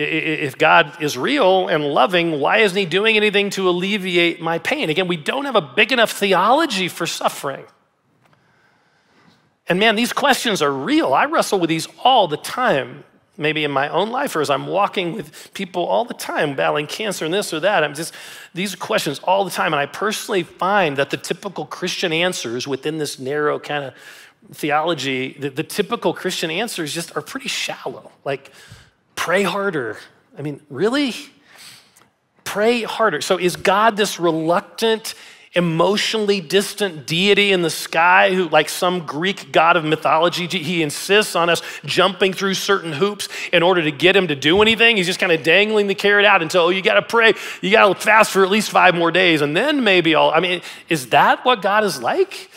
if 0.00 0.56
God 0.56 1.02
is 1.02 1.18
real 1.18 1.66
and 1.66 1.84
loving, 1.84 2.38
why 2.38 2.58
isn't 2.58 2.78
He 2.78 2.86
doing 2.86 3.16
anything 3.16 3.50
to 3.50 3.68
alleviate 3.68 4.40
my 4.40 4.58
pain? 4.60 4.90
Again, 4.90 5.08
we 5.08 5.16
don't 5.16 5.44
have 5.44 5.56
a 5.56 5.60
big 5.60 5.90
enough 5.90 6.12
theology 6.12 6.86
for 6.86 7.04
suffering. 7.04 7.64
And 9.66 9.80
man, 9.80 9.96
these 9.96 10.12
questions 10.12 10.62
are 10.62 10.72
real. 10.72 11.12
I 11.12 11.24
wrestle 11.24 11.58
with 11.58 11.68
these 11.68 11.88
all 12.04 12.28
the 12.28 12.36
time 12.36 13.02
maybe 13.38 13.64
in 13.64 13.70
my 13.70 13.88
own 13.88 14.10
life 14.10 14.34
or 14.34 14.40
as 14.40 14.50
I'm 14.50 14.66
walking 14.66 15.14
with 15.14 15.54
people 15.54 15.86
all 15.86 16.04
the 16.04 16.14
time 16.14 16.56
battling 16.56 16.88
cancer 16.88 17.24
and 17.24 17.32
this 17.32 17.54
or 17.54 17.60
that. 17.60 17.84
I'm 17.84 17.94
just, 17.94 18.12
these 18.52 18.74
questions 18.74 19.20
all 19.20 19.44
the 19.44 19.50
time. 19.50 19.72
And 19.72 19.80
I 19.80 19.86
personally 19.86 20.42
find 20.42 20.96
that 20.96 21.10
the 21.10 21.16
typical 21.16 21.64
Christian 21.64 22.12
answers 22.12 22.66
within 22.66 22.98
this 22.98 23.18
narrow 23.18 23.60
kind 23.60 23.84
of 23.84 23.94
theology, 24.52 25.36
the, 25.38 25.50
the 25.50 25.62
typical 25.62 26.12
Christian 26.12 26.50
answers 26.50 26.92
just 26.92 27.16
are 27.16 27.22
pretty 27.22 27.48
shallow. 27.48 28.10
Like, 28.24 28.50
pray 29.18 29.42
harder. 29.42 29.98
I 30.38 30.42
mean, 30.42 30.60
really? 30.70 31.12
Pray 32.44 32.84
harder. 32.84 33.20
So 33.20 33.36
is 33.36 33.56
God 33.56 33.96
this 33.96 34.20
reluctant, 34.20 35.14
emotionally 35.54 36.40
distant 36.40 37.04
deity 37.04 37.50
in 37.50 37.62
the 37.62 37.68
sky 37.68 38.32
who, 38.32 38.48
like 38.48 38.68
some 38.68 39.04
Greek 39.04 39.50
god 39.50 39.76
of 39.76 39.84
mythology, 39.84 40.46
he 40.46 40.84
insists 40.84 41.34
on 41.34 41.50
us 41.50 41.62
jumping 41.84 42.32
through 42.32 42.54
certain 42.54 42.92
hoops 42.92 43.28
in 43.52 43.64
order 43.64 43.82
to 43.82 43.90
get 43.90 44.14
him 44.14 44.28
to 44.28 44.36
do 44.36 44.62
anything. 44.62 44.96
He's 44.96 45.06
just 45.06 45.18
kind 45.18 45.32
of 45.32 45.42
dangling 45.42 45.88
the 45.88 45.96
carrot 45.96 46.24
out 46.24 46.40
until, 46.40 46.62
oh, 46.62 46.68
you 46.68 46.80
got 46.80 46.94
to 46.94 47.02
pray, 47.02 47.34
you 47.60 47.72
got 47.72 47.88
to 47.88 48.00
fast 48.00 48.30
for 48.30 48.44
at 48.44 48.50
least 48.50 48.70
five 48.70 48.94
more 48.94 49.10
days, 49.10 49.42
and 49.42 49.56
then 49.56 49.82
maybe 49.82 50.14
I'll. 50.14 50.30
I 50.30 50.38
mean, 50.38 50.62
is 50.88 51.08
that 51.08 51.44
what 51.44 51.60
God 51.60 51.82
is 51.82 52.00
like? 52.00 52.52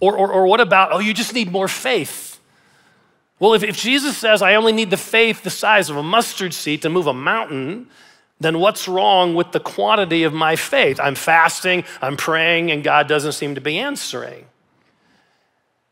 Or, 0.00 0.16
or, 0.16 0.32
or 0.32 0.46
what 0.48 0.60
about, 0.60 0.92
oh, 0.92 0.98
you 0.98 1.14
just 1.14 1.32
need 1.32 1.52
more 1.52 1.68
faith? 1.68 2.31
Well, 3.42 3.54
if, 3.54 3.64
if 3.64 3.76
Jesus 3.76 4.16
says, 4.16 4.40
I 4.40 4.54
only 4.54 4.70
need 4.70 4.90
the 4.90 4.96
faith 4.96 5.42
the 5.42 5.50
size 5.50 5.90
of 5.90 5.96
a 5.96 6.02
mustard 6.02 6.54
seed 6.54 6.82
to 6.82 6.88
move 6.88 7.08
a 7.08 7.12
mountain, 7.12 7.88
then 8.38 8.60
what's 8.60 8.86
wrong 8.86 9.34
with 9.34 9.50
the 9.50 9.58
quantity 9.58 10.22
of 10.22 10.32
my 10.32 10.54
faith? 10.54 11.00
I'm 11.00 11.16
fasting, 11.16 11.82
I'm 12.00 12.16
praying, 12.16 12.70
and 12.70 12.84
God 12.84 13.08
doesn't 13.08 13.32
seem 13.32 13.56
to 13.56 13.60
be 13.60 13.80
answering. 13.80 14.44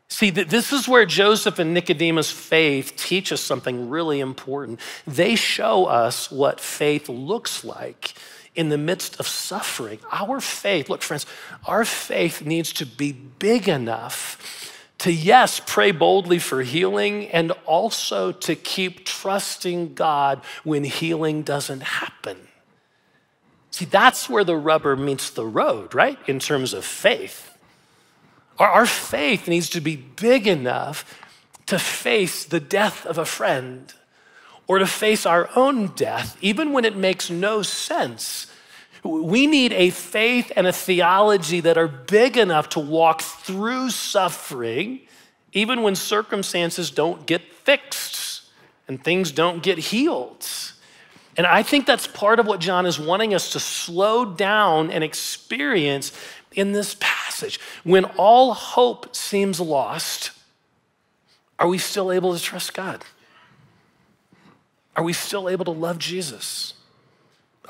See, 0.07 0.29
this 0.29 0.71
is 0.71 0.87
where 0.87 1.05
Joseph 1.05 1.59
and 1.59 1.73
Nicodemus' 1.73 2.31
faith 2.31 2.93
teach 2.95 3.33
us 3.33 3.41
something 3.41 3.89
really 3.89 4.21
important. 4.21 4.79
They 5.05 5.35
show 5.35 5.87
us 5.87 6.31
what 6.31 6.61
faith 6.61 7.09
looks 7.09 7.65
like 7.65 8.13
in 8.55 8.69
the 8.69 8.77
midst 8.77 9.19
of 9.19 9.27
suffering. 9.27 9.99
Our 10.09 10.39
faith, 10.39 10.87
look, 10.87 11.01
friends, 11.01 11.25
our 11.65 11.83
faith 11.83 12.45
needs 12.45 12.71
to 12.73 12.85
be 12.85 13.11
big 13.11 13.67
enough 13.67 14.60
to, 15.01 15.11
yes, 15.11 15.59
pray 15.65 15.91
boldly 15.91 16.37
for 16.37 16.61
healing 16.61 17.27
and 17.29 17.51
also 17.65 18.31
to 18.31 18.55
keep 18.55 19.03
trusting 19.03 19.95
God 19.95 20.43
when 20.63 20.83
healing 20.83 21.41
doesn't 21.41 21.81
happen. 21.81 22.37
See, 23.71 23.85
that's 23.85 24.29
where 24.29 24.43
the 24.43 24.55
rubber 24.55 24.95
meets 24.95 25.31
the 25.31 25.45
road, 25.45 25.95
right? 25.95 26.19
In 26.27 26.37
terms 26.37 26.73
of 26.73 26.85
faith. 26.85 27.57
Our, 28.59 28.85
faith 28.85 29.47
needs 29.47 29.69
to 29.69 29.81
be 29.81 29.95
big 29.95 30.45
enough 30.45 31.19
to 31.65 31.79
face 31.79 32.45
the 32.45 32.59
death 32.59 33.03
of 33.07 33.17
a 33.17 33.25
friend 33.25 33.91
or 34.67 34.77
to 34.77 34.85
face 34.85 35.25
our 35.25 35.49
own 35.55 35.87
death, 35.95 36.37
even 36.41 36.73
when 36.73 36.85
it 36.85 36.95
makes 36.95 37.27
no 37.27 37.63
sense. 37.63 38.51
We 39.03 39.47
need 39.47 39.73
a 39.73 39.89
faith 39.89 40.51
and 40.55 40.67
a 40.67 40.73
theology 40.73 41.59
that 41.61 41.77
are 41.77 41.87
big 41.87 42.37
enough 42.37 42.69
to 42.69 42.79
walk 42.79 43.21
through 43.21 43.89
suffering, 43.89 45.01
even 45.53 45.81
when 45.81 45.95
circumstances 45.95 46.91
don't 46.91 47.25
get 47.25 47.41
fixed 47.41 48.43
and 48.87 49.03
things 49.03 49.31
don't 49.31 49.63
get 49.63 49.77
healed. 49.77 50.47
And 51.37 51.47
I 51.47 51.63
think 51.63 51.85
that's 51.85 52.07
part 52.07 52.39
of 52.39 52.45
what 52.45 52.59
John 52.59 52.85
is 52.85 52.99
wanting 52.99 53.33
us 53.33 53.51
to 53.53 53.59
slow 53.59 54.25
down 54.25 54.91
and 54.91 55.03
experience 55.03 56.11
in 56.53 56.73
this 56.73 56.95
passage. 56.99 57.59
When 57.83 58.05
all 58.05 58.53
hope 58.53 59.15
seems 59.15 59.59
lost, 59.59 60.31
are 61.57 61.67
we 61.67 61.77
still 61.77 62.11
able 62.11 62.35
to 62.35 62.43
trust 62.43 62.73
God? 62.73 63.03
Are 64.95 65.03
we 65.03 65.13
still 65.13 65.47
able 65.47 65.65
to 65.65 65.71
love 65.71 65.97
Jesus? 65.97 66.73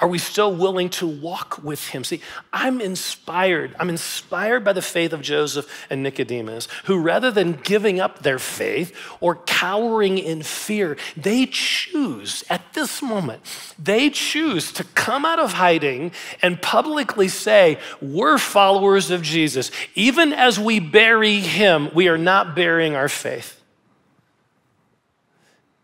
Are 0.02 0.08
we 0.08 0.18
still 0.18 0.52
willing 0.52 0.90
to 0.90 1.06
walk 1.06 1.64
with 1.64 1.90
him? 1.90 2.04
See, 2.04 2.22
I'm 2.52 2.82
inspired. 2.82 3.76
I'm 3.80 3.90
inspired 3.90 4.64
by 4.64 4.74
the 4.74 4.82
faith 4.82 5.14
of 5.14 5.22
Joseph 5.22 5.86
and 5.92 6.02
Nicodemus, 6.02 6.68
who 6.86 7.00
rather 7.00 7.30
than 7.30 7.52
giving 7.52 8.00
up 8.00 8.24
their 8.24 8.40
faith 8.40 8.98
or 9.20 9.36
cowering 9.36 10.18
in 10.18 10.42
fear, 10.42 10.98
they 11.16 11.46
choose 11.46 12.44
at 12.50 12.74
this 12.74 13.04
moment, 13.04 13.44
they 13.78 14.10
choose 14.10 14.72
to 14.74 14.84
come 14.84 15.24
out 15.24 15.38
of 15.38 15.54
hiding 15.54 16.12
and 16.42 16.60
publicly 16.60 17.28
say, 17.28 17.78
We're 18.02 18.40
followers 18.40 19.12
of 19.12 19.22
Jesus. 19.22 19.70
Even 19.94 20.34
as 20.34 20.60
we 20.60 20.80
bury 20.80 21.42
him, 21.42 21.92
we 21.94 22.08
are 22.08 22.18
not 22.18 22.56
burying 22.56 22.96
our 22.96 23.10
faith. 23.10 23.62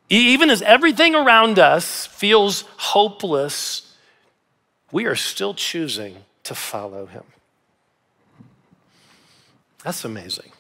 Even 0.10 0.50
as 0.50 0.64
everything 0.64 1.14
around 1.14 1.60
us 1.60 2.08
feels 2.08 2.64
hopeless, 2.78 3.87
we 4.92 5.06
are 5.06 5.16
still 5.16 5.54
choosing 5.54 6.18
to 6.44 6.56
follow 6.56 7.06
him. 7.06 7.24
That's 9.84 10.06
amazing. 10.06 10.52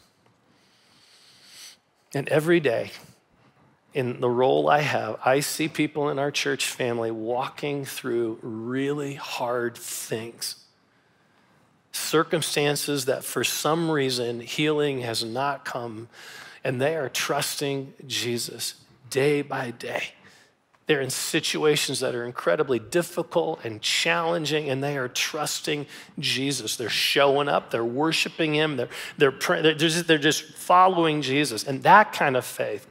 And 2.13 2.27
every 2.29 2.59
day, 2.59 2.91
in 3.93 4.21
the 4.21 4.29
role 4.29 4.69
I 4.69 4.81
have, 4.81 5.19
I 5.25 5.39
see 5.39 5.67
people 5.67 6.09
in 6.09 6.19
our 6.19 6.31
church 6.31 6.67
family 6.67 7.11
walking 7.11 7.83
through 7.83 8.39
really 8.41 9.15
hard 9.15 9.77
things. 9.77 10.63
Circumstances 11.91 13.05
that 13.05 13.23
for 13.23 13.43
some 13.43 13.89
reason 13.89 14.39
healing 14.39 15.01
has 15.01 15.23
not 15.23 15.65
come, 15.65 16.09
and 16.63 16.79
they 16.79 16.95
are 16.95 17.09
trusting 17.09 17.93
Jesus 18.05 18.75
day 19.09 19.41
by 19.41 19.71
day. 19.71 20.09
They're 20.87 21.01
in 21.01 21.09
situations 21.09 21.99
that 21.99 22.15
are 22.15 22.25
incredibly 22.25 22.79
difficult 22.79 23.59
and 23.65 23.81
challenging, 23.81 24.69
and 24.69 24.81
they 24.81 24.97
are 24.97 25.09
trusting 25.09 25.85
Jesus. 26.17 26.77
They're 26.77 26.89
showing 26.89 27.49
up, 27.49 27.71
they're 27.71 27.83
worshiping 27.83 28.55
Him, 28.55 28.77
they're, 28.77 28.89
they're, 29.17 29.31
they're, 29.31 29.73
just, 29.75 30.07
they're 30.07 30.17
just 30.17 30.43
following 30.55 31.21
Jesus. 31.21 31.65
And 31.65 31.83
that 31.83 32.13
kind 32.13 32.37
of 32.37 32.45
faith, 32.45 32.87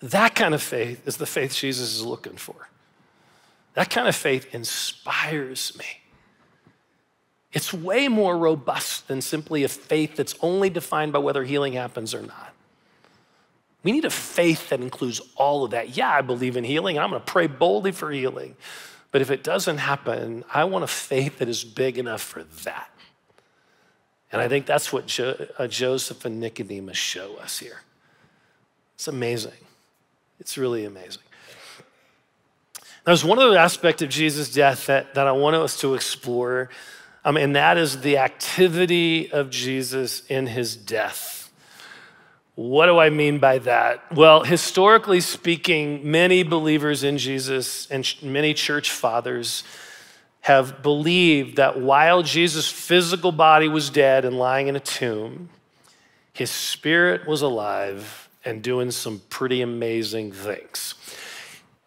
that 0.00 0.36
kind 0.36 0.54
of 0.54 0.62
faith 0.62 1.06
is 1.08 1.16
the 1.16 1.26
faith 1.26 1.54
Jesus 1.54 1.92
is 1.92 2.04
looking 2.04 2.36
for. 2.36 2.68
That 3.74 3.90
kind 3.90 4.06
of 4.06 4.14
faith 4.14 4.54
inspires 4.54 5.76
me. 5.76 6.02
It's 7.52 7.72
way 7.74 8.06
more 8.06 8.38
robust 8.38 9.08
than 9.08 9.20
simply 9.20 9.64
a 9.64 9.68
faith 9.68 10.14
that's 10.14 10.36
only 10.40 10.70
defined 10.70 11.12
by 11.12 11.18
whether 11.18 11.42
healing 11.42 11.72
happens 11.72 12.14
or 12.14 12.22
not. 12.22 12.52
We 13.86 13.92
need 13.92 14.04
a 14.04 14.10
faith 14.10 14.70
that 14.70 14.80
includes 14.80 15.20
all 15.36 15.62
of 15.62 15.70
that. 15.70 15.96
Yeah, 15.96 16.10
I 16.10 16.20
believe 16.20 16.56
in 16.56 16.64
healing, 16.64 16.98
I'm 16.98 17.10
going 17.10 17.22
to 17.22 17.24
pray 17.24 17.46
boldly 17.46 17.92
for 17.92 18.10
healing. 18.10 18.56
But 19.12 19.20
if 19.22 19.30
it 19.30 19.44
doesn't 19.44 19.78
happen, 19.78 20.42
I 20.52 20.64
want 20.64 20.82
a 20.82 20.88
faith 20.88 21.38
that 21.38 21.48
is 21.48 21.62
big 21.62 21.96
enough 21.96 22.20
for 22.20 22.42
that. 22.64 22.90
And 24.32 24.42
I 24.42 24.48
think 24.48 24.66
that's 24.66 24.92
what 24.92 25.06
jo- 25.06 25.46
uh, 25.56 25.68
Joseph 25.68 26.24
and 26.24 26.40
Nicodemus 26.40 26.96
show 26.96 27.36
us 27.36 27.60
here. 27.60 27.82
It's 28.96 29.06
amazing. 29.06 29.52
It's 30.40 30.58
really 30.58 30.84
amazing. 30.84 31.22
There's 33.04 33.24
one 33.24 33.38
other 33.38 33.56
aspect 33.56 34.02
of 34.02 34.08
Jesus' 34.08 34.52
death 34.52 34.86
that, 34.86 35.14
that 35.14 35.28
I 35.28 35.32
want 35.32 35.54
us 35.54 35.78
to 35.82 35.94
explore, 35.94 36.70
um, 37.24 37.36
and 37.36 37.54
that 37.54 37.78
is 37.78 38.00
the 38.00 38.18
activity 38.18 39.30
of 39.30 39.48
Jesus 39.48 40.26
in 40.26 40.48
his 40.48 40.76
death. 40.76 41.35
What 42.56 42.86
do 42.86 42.98
I 42.98 43.10
mean 43.10 43.38
by 43.38 43.58
that? 43.58 44.10
Well, 44.16 44.42
historically 44.42 45.20
speaking, 45.20 46.10
many 46.10 46.42
believers 46.42 47.04
in 47.04 47.18
Jesus 47.18 47.86
and 47.90 48.14
many 48.22 48.54
church 48.54 48.90
fathers 48.90 49.62
have 50.40 50.82
believed 50.82 51.56
that 51.56 51.78
while 51.78 52.22
Jesus' 52.22 52.70
physical 52.70 53.30
body 53.30 53.68
was 53.68 53.90
dead 53.90 54.24
and 54.24 54.38
lying 54.38 54.68
in 54.68 54.76
a 54.76 54.80
tomb, 54.80 55.50
his 56.32 56.50
spirit 56.50 57.26
was 57.26 57.42
alive 57.42 58.28
and 58.42 58.62
doing 58.62 58.90
some 58.90 59.20
pretty 59.28 59.60
amazing 59.60 60.32
things. 60.32 60.94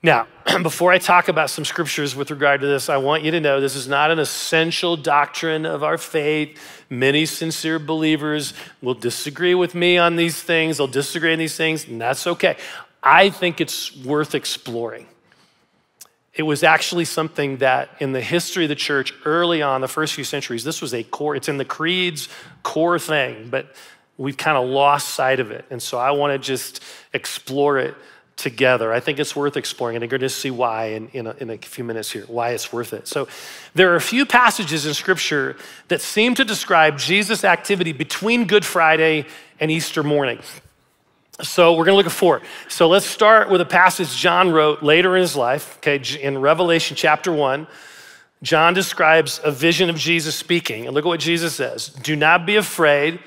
Now, 0.02 0.28
before 0.64 0.92
I 0.92 0.98
talk 0.98 1.28
about 1.28 1.50
some 1.50 1.66
scriptures 1.66 2.16
with 2.16 2.32
regard 2.32 2.62
to 2.62 2.68
this, 2.68 2.90
I 2.90 2.98
want 2.98 3.24
you 3.24 3.32
to 3.32 3.40
know 3.40 3.60
this 3.60 3.76
is 3.76 3.88
not 3.88 4.12
an 4.12 4.20
essential 4.20 4.96
doctrine 4.96 5.66
of 5.66 5.84
our 5.84 5.98
faith. 5.98 6.58
Many 6.90 7.26
sincere 7.26 7.80
believers 7.80 8.54
will 8.82 8.94
disagree 8.94 9.56
with 9.56 9.76
me 9.76 9.98
on 9.98 10.16
these 10.16 10.42
things, 10.42 10.78
they'll 10.78 10.88
disagree 10.88 11.34
on 11.34 11.40
these 11.40 11.58
things, 11.58 11.86
and 11.88 12.00
that's 12.00 12.26
okay. 12.28 12.58
I 13.04 13.30
think 13.30 13.62
it's 13.62 13.96
worth 13.98 14.36
exploring. 14.36 15.08
It 16.34 16.44
was 16.44 16.64
actually 16.64 17.06
something 17.06 17.58
that 17.58 17.90
in 18.00 18.14
the 18.14 18.22
history 18.22 18.64
of 18.64 18.70
the 18.70 18.76
church 18.76 19.14
early 19.26 19.62
on, 19.62 19.82
the 19.82 19.90
first 19.90 20.14
few 20.14 20.24
centuries, 20.24 20.64
this 20.64 20.82
was 20.82 20.94
a 20.94 21.04
core, 21.04 21.36
it's 21.36 21.50
in 21.50 21.58
the 21.58 21.66
creed's 21.66 22.30
core 22.64 23.00
thing, 23.00 23.50
but 23.50 23.76
we've 24.18 24.38
kind 24.38 24.58
of 24.58 24.68
lost 24.70 25.10
sight 25.10 25.42
of 25.42 25.52
it. 25.52 25.66
And 25.70 25.82
so 25.82 25.98
I 25.98 26.12
want 26.12 26.32
to 26.32 26.40
just 26.40 26.82
explore 27.14 27.78
it 27.80 27.96
together. 28.40 28.94
I 28.94 29.00
think 29.00 29.20
it's 29.20 29.36
worth 29.36 29.58
exploring, 29.58 29.98
and 29.98 30.04
you're 30.04 30.10
going 30.10 30.22
to 30.22 30.30
see 30.30 30.50
why 30.50 30.86
in, 30.86 31.10
in 31.10 31.28
a, 31.28 31.36
in, 31.40 31.50
a, 31.50 31.58
few 31.58 31.84
minutes 31.84 32.12
here, 32.12 32.24
why 32.28 32.52
it's 32.52 32.72
worth 32.72 32.94
it. 32.94 33.08
So, 33.08 33.28
there 33.76 33.92
are 33.92 33.96
a 33.96 34.02
few 34.02 34.26
passages 34.26 34.86
in 34.86 34.94
Scripture 34.94 35.58
that 35.90 36.02
seem 36.02 36.36
to 36.36 36.46
describe 36.46 36.98
Jesus' 36.98 37.44
activity 37.44 37.92
between 37.92 38.46
Good 38.46 38.66
Friday 38.66 39.26
and 39.60 39.70
Easter 39.70 40.04
morning. 40.04 40.40
So, 41.42 41.74
we're 41.74 41.86
going 41.86 41.94
to 41.94 41.98
look 41.98 42.06
at 42.06 42.12
four. 42.12 42.42
So, 42.70 42.88
let's 42.88 43.06
start 43.06 43.50
with 43.50 43.60
a 43.60 43.66
passage 43.66 44.16
John 44.16 44.52
wrote 44.52 44.82
later 44.82 45.16
in 45.18 45.22
his 45.22 45.36
life, 45.36 45.78
okay, 45.78 46.02
in 46.22 46.38
Revelation 46.38 46.96
chapter 46.96 47.32
1. 47.32 47.68
John 48.42 48.74
describes 48.74 49.42
a 49.44 49.52
vision 49.52 49.90
of 49.90 49.98
Jesus 49.98 50.34
speaking. 50.34 50.86
And 50.86 50.96
look 50.96 51.04
at 51.04 51.10
what 51.10 51.20
Jesus 51.20 51.56
says 51.56 51.90
Do 51.90 52.16
not 52.16 52.46
be 52.46 52.56
afraid. 52.56 53.20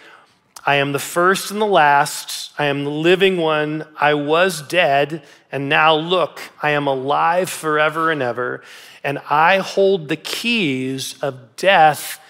I 0.64 0.76
am 0.76 0.92
the 0.92 0.98
first 0.98 1.50
and 1.50 1.60
the 1.60 1.66
last. 1.66 2.52
I 2.58 2.66
am 2.66 2.84
the 2.84 2.90
living 2.90 3.36
one. 3.36 3.86
I 3.96 4.14
was 4.14 4.62
dead, 4.62 5.22
and 5.50 5.68
now 5.68 5.94
look, 5.96 6.40
I 6.62 6.70
am 6.70 6.86
alive 6.86 7.50
forever 7.50 8.10
and 8.10 8.22
ever, 8.22 8.62
and 9.02 9.18
I 9.28 9.58
hold 9.58 10.08
the 10.08 10.16
keys 10.16 11.20
of 11.20 11.56
death 11.56 12.20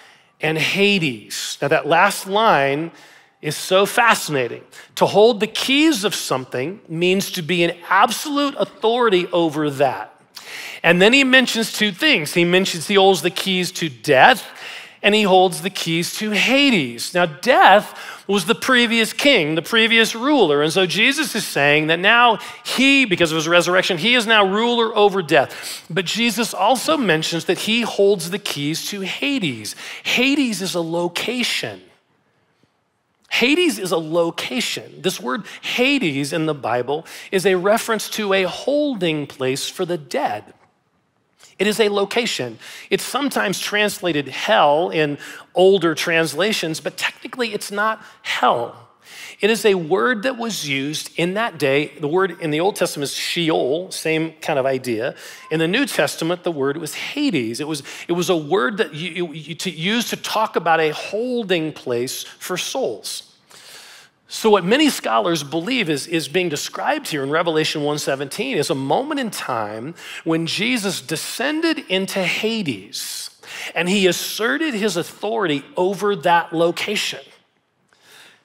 and 0.41 0.57
Hades. 0.57 1.59
Now, 1.61 1.69
that 1.69 1.87
last 1.87 2.27
line 2.27 2.91
is 3.43 3.57
so 3.57 3.85
fascinating. 3.85 4.65
To 4.97 5.07
hold 5.07 5.41
the 5.41 5.47
keys 5.47 6.05
of 6.05 6.15
something 6.15 6.81
means 6.89 7.31
to 7.33 7.43
be 7.43 7.65
an 7.65 7.77
absolute 7.89 8.55
authority 8.57 9.27
over 9.29 9.69
that. 9.71 10.09
And 10.83 11.03
then 11.03 11.13
he 11.13 11.23
mentions 11.23 11.73
two 11.73 11.93
things. 11.93 12.35
He 12.35 12.45
mentions 12.45 12.89
he 12.89 12.95
holds 12.95 13.23
the 13.23 13.31
keys 13.31 13.71
to 13.73 13.89
death 13.89 14.45
and 15.03 15.15
he 15.15 15.25
holds 15.25 15.63
the 15.63 15.71
keys 15.71 16.15
to 16.17 16.31
Hades. 16.31 17.13
Now, 17.13 17.27
death 17.27 17.99
was 18.29 18.45
the 18.45 18.55
previous 18.55 19.13
king, 19.13 19.57
the 19.57 19.63
previous 19.63 20.15
ruler. 20.15 20.63
And 20.63 20.73
so 20.73 20.87
Jesus 20.87 21.35
is 21.35 21.47
saying 21.47 21.89
that 21.89 21.99
now 21.99 22.39
he, 22.65 23.05
because 23.05 23.33
of 23.33 23.37
his 23.37 23.49
resurrection, 23.49 23.99
he 23.99 24.15
is 24.15 24.27
now 24.27 24.45
ruler 24.47 24.97
over 24.97 25.21
death. 25.21 25.85
But 25.91 26.05
Jesus 26.05 26.55
also 26.55 26.97
mentions 26.97 27.47
that 27.47 27.59
he 27.61 27.83
holds 27.83 28.31
the 28.31 28.39
keys 28.39 28.87
to 28.87 29.01
Hades. 29.01 29.75
Hades 30.05 30.63
is 30.63 30.75
a 30.75 30.81
location. 30.81 31.83
Hades 33.29 33.79
is 33.79 33.91
a 33.91 33.99
location. 33.99 35.01
This 35.03 35.19
word 35.19 35.45
Hades 35.63 36.33
in 36.33 36.47
the 36.47 36.55
Bible 36.55 37.07
is 37.33 37.45
a 37.45 37.57
reference 37.57 38.09
to 38.11 38.35
a 38.35 38.43
holding 38.45 39.27
place 39.27 39.69
for 39.69 39.85
the 39.85 39.99
dead. 39.99 40.55
It 41.63 41.69
is 41.69 41.79
a 41.79 41.91
location. 41.91 42.59
It's 42.91 43.05
sometimes 43.05 43.61
translated 43.61 44.27
hell 44.27 44.91
in 44.91 45.17
older 45.55 45.95
translations, 45.95 46.81
but 46.81 46.97
technically 46.97 47.55
it's 47.55 47.71
not 47.71 48.05
hell. 48.23 48.89
It 49.41 49.49
is 49.49 49.65
a 49.65 49.77
word 49.77 50.25
that 50.25 50.37
was 50.37 50.69
used 50.69 51.17
in 51.17 51.35
that 51.35 51.61
day. 51.61 51.93
The 52.01 52.09
word 52.09 52.41
in 52.41 52.51
the 52.51 52.59
Old 52.59 52.75
Testament 52.75 53.11
is 53.11 53.15
Sheol, 53.15 53.93
same 53.93 54.33
kind 54.41 54.59
of 54.59 54.67
idea. 54.67 55.15
In 55.53 55.61
the 55.61 55.69
New 55.69 55.87
Testament, 55.87 56.43
the 56.43 56.51
word 56.51 56.79
was 56.79 56.95
Hades. 56.95 57.61
It 57.61 57.69
was, 57.69 57.85
it 58.09 58.15
was 58.15 58.29
a 58.29 58.37
word 58.37 58.79
that 58.79 58.93
you, 58.93 59.33
you 59.33 59.55
to 59.55 59.71
use 59.71 60.11
to 60.11 60.17
talk 60.17 60.57
about 60.57 60.81
a 60.81 60.91
holding 60.91 61.73
place 61.73 62.25
for 62.25 62.57
souls. 62.57 63.32
So 64.35 64.49
what 64.49 64.65
many 64.65 64.89
scholars 64.89 65.43
believe 65.43 65.91
is, 65.91 66.07
is 66.07 66.27
being 66.27 66.49
described 66.49 67.09
here 67.09 67.23
in 67.23 67.29
Revelation 67.29 67.83
1:17 67.83 68.57
is 68.57 68.71
a 68.71 68.75
moment 68.75 69.21
in 69.21 69.31
time 69.31 69.95
when 70.25 70.47
Jesus 70.47 71.03
descended 71.03 71.81
into 71.91 72.25
Hades 72.25 73.29
and 73.75 73.91
he 73.91 74.07
asserted 74.07 74.73
his 74.73 74.97
authority 74.97 75.63
over 75.77 76.17
that 76.17 76.55
location. 76.55 77.21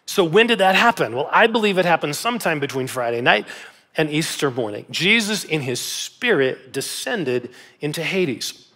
So 0.05 0.25
when 0.25 0.47
did 0.47 0.59
that 0.59 0.75
happen? 0.75 1.15
Well, 1.15 1.29
I 1.31 1.47
believe 1.47 1.77
it 1.77 1.85
happened 1.85 2.17
sometime 2.17 2.59
between 2.59 2.87
Friday 2.87 3.21
night 3.21 3.47
and 3.95 4.09
Easter 4.09 4.51
morning. 4.51 4.87
Jesus 4.91 5.45
in 5.45 5.61
his 5.61 5.79
spirit 5.79 6.73
descended 6.73 7.51
into 7.79 8.03
Hades. 8.03 8.66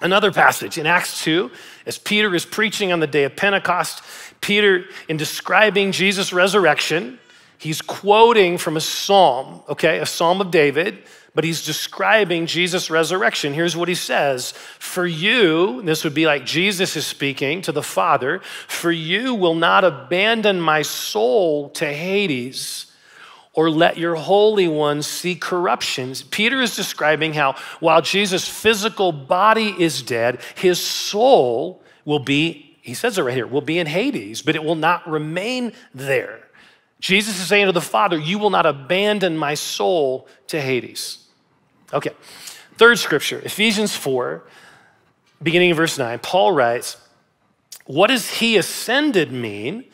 Another 0.00 0.30
passage 0.30 0.78
in 0.78 0.86
Acts 0.86 1.24
2, 1.24 1.50
as 1.86 1.98
Peter 1.98 2.32
is 2.34 2.44
preaching 2.44 2.92
on 2.92 3.00
the 3.00 3.06
day 3.06 3.24
of 3.24 3.34
Pentecost, 3.34 4.02
Peter, 4.40 4.84
in 5.08 5.16
describing 5.16 5.90
Jesus' 5.90 6.32
resurrection, 6.32 7.18
he's 7.58 7.82
quoting 7.82 8.58
from 8.58 8.76
a 8.76 8.80
psalm, 8.80 9.62
okay, 9.68 9.98
a 9.98 10.06
psalm 10.06 10.40
of 10.40 10.52
David, 10.52 10.98
but 11.34 11.42
he's 11.42 11.64
describing 11.64 12.46
Jesus' 12.46 12.90
resurrection. 12.90 13.52
Here's 13.52 13.76
what 13.76 13.88
he 13.88 13.94
says 13.94 14.52
For 14.52 15.06
you, 15.06 15.82
this 15.82 16.04
would 16.04 16.14
be 16.14 16.26
like 16.26 16.46
Jesus 16.46 16.96
is 16.96 17.06
speaking 17.06 17.62
to 17.62 17.72
the 17.72 17.82
Father, 17.82 18.40
for 18.68 18.92
you 18.92 19.34
will 19.34 19.54
not 19.54 19.84
abandon 19.84 20.60
my 20.60 20.82
soul 20.82 21.70
to 21.70 21.86
Hades 21.86 22.87
or 23.58 23.72
let 23.72 23.98
your 23.98 24.14
Holy 24.14 24.68
One 24.68 25.02
see 25.02 25.34
corruptions. 25.34 26.22
Peter 26.22 26.60
is 26.60 26.76
describing 26.76 27.32
how 27.32 27.56
while 27.80 28.00
Jesus' 28.00 28.46
physical 28.46 29.10
body 29.10 29.74
is 29.76 30.00
dead, 30.00 30.40
his 30.54 30.78
soul 30.78 31.82
will 32.04 32.20
be, 32.20 32.76
he 32.82 32.94
says 32.94 33.18
it 33.18 33.22
right 33.22 33.34
here, 33.34 33.48
will 33.48 33.60
be 33.60 33.80
in 33.80 33.88
Hades, 33.88 34.42
but 34.42 34.54
it 34.54 34.62
will 34.62 34.76
not 34.76 35.10
remain 35.10 35.72
there. 35.92 36.38
Jesus 37.00 37.40
is 37.40 37.48
saying 37.48 37.66
to 37.66 37.72
the 37.72 37.80
Father, 37.80 38.16
You 38.16 38.38
will 38.38 38.50
not 38.50 38.64
abandon 38.64 39.36
my 39.36 39.54
soul 39.54 40.28
to 40.46 40.60
Hades. 40.60 41.26
Okay, 41.92 42.12
third 42.76 43.00
scripture, 43.00 43.40
Ephesians 43.40 43.96
4, 43.96 44.44
beginning 45.42 45.70
in 45.70 45.74
verse 45.74 45.98
9, 45.98 46.20
Paul 46.20 46.52
writes, 46.52 46.96
What 47.86 48.06
does 48.06 48.30
he 48.34 48.56
ascended 48.56 49.32
mean? 49.32 49.86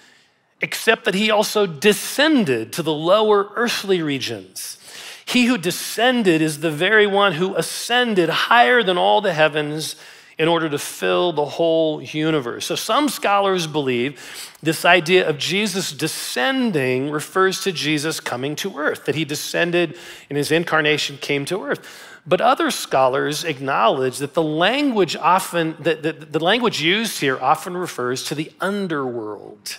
Except 0.64 1.04
that 1.04 1.14
he 1.14 1.30
also 1.30 1.66
descended 1.66 2.72
to 2.72 2.82
the 2.82 2.90
lower 2.90 3.50
earthly 3.54 4.00
regions. 4.00 4.78
He 5.26 5.44
who 5.44 5.58
descended 5.58 6.40
is 6.40 6.60
the 6.60 6.70
very 6.70 7.06
one 7.06 7.32
who 7.32 7.54
ascended 7.54 8.30
higher 8.30 8.82
than 8.82 8.96
all 8.96 9.20
the 9.20 9.34
heavens 9.34 9.94
in 10.38 10.48
order 10.48 10.70
to 10.70 10.78
fill 10.78 11.34
the 11.34 11.44
whole 11.44 12.00
universe. 12.00 12.64
So 12.64 12.76
some 12.76 13.10
scholars 13.10 13.66
believe 13.66 14.18
this 14.62 14.86
idea 14.86 15.28
of 15.28 15.36
Jesus 15.36 15.92
descending 15.92 17.10
refers 17.10 17.60
to 17.64 17.70
Jesus 17.70 18.18
coming 18.18 18.56
to 18.56 18.78
earth, 18.78 19.04
that 19.04 19.14
he 19.14 19.26
descended 19.26 19.98
in 20.30 20.36
his 20.36 20.50
incarnation, 20.50 21.18
came 21.18 21.44
to 21.44 21.62
earth. 21.62 21.86
But 22.26 22.40
other 22.40 22.70
scholars 22.70 23.44
acknowledge 23.44 24.16
that 24.16 24.32
the 24.32 24.42
language 24.42 25.14
often, 25.14 25.76
that 25.80 26.02
the, 26.02 26.12
the 26.14 26.40
language 26.40 26.80
used 26.80 27.20
here 27.20 27.38
often 27.38 27.76
refers 27.76 28.24
to 28.24 28.34
the 28.34 28.50
underworld. 28.62 29.76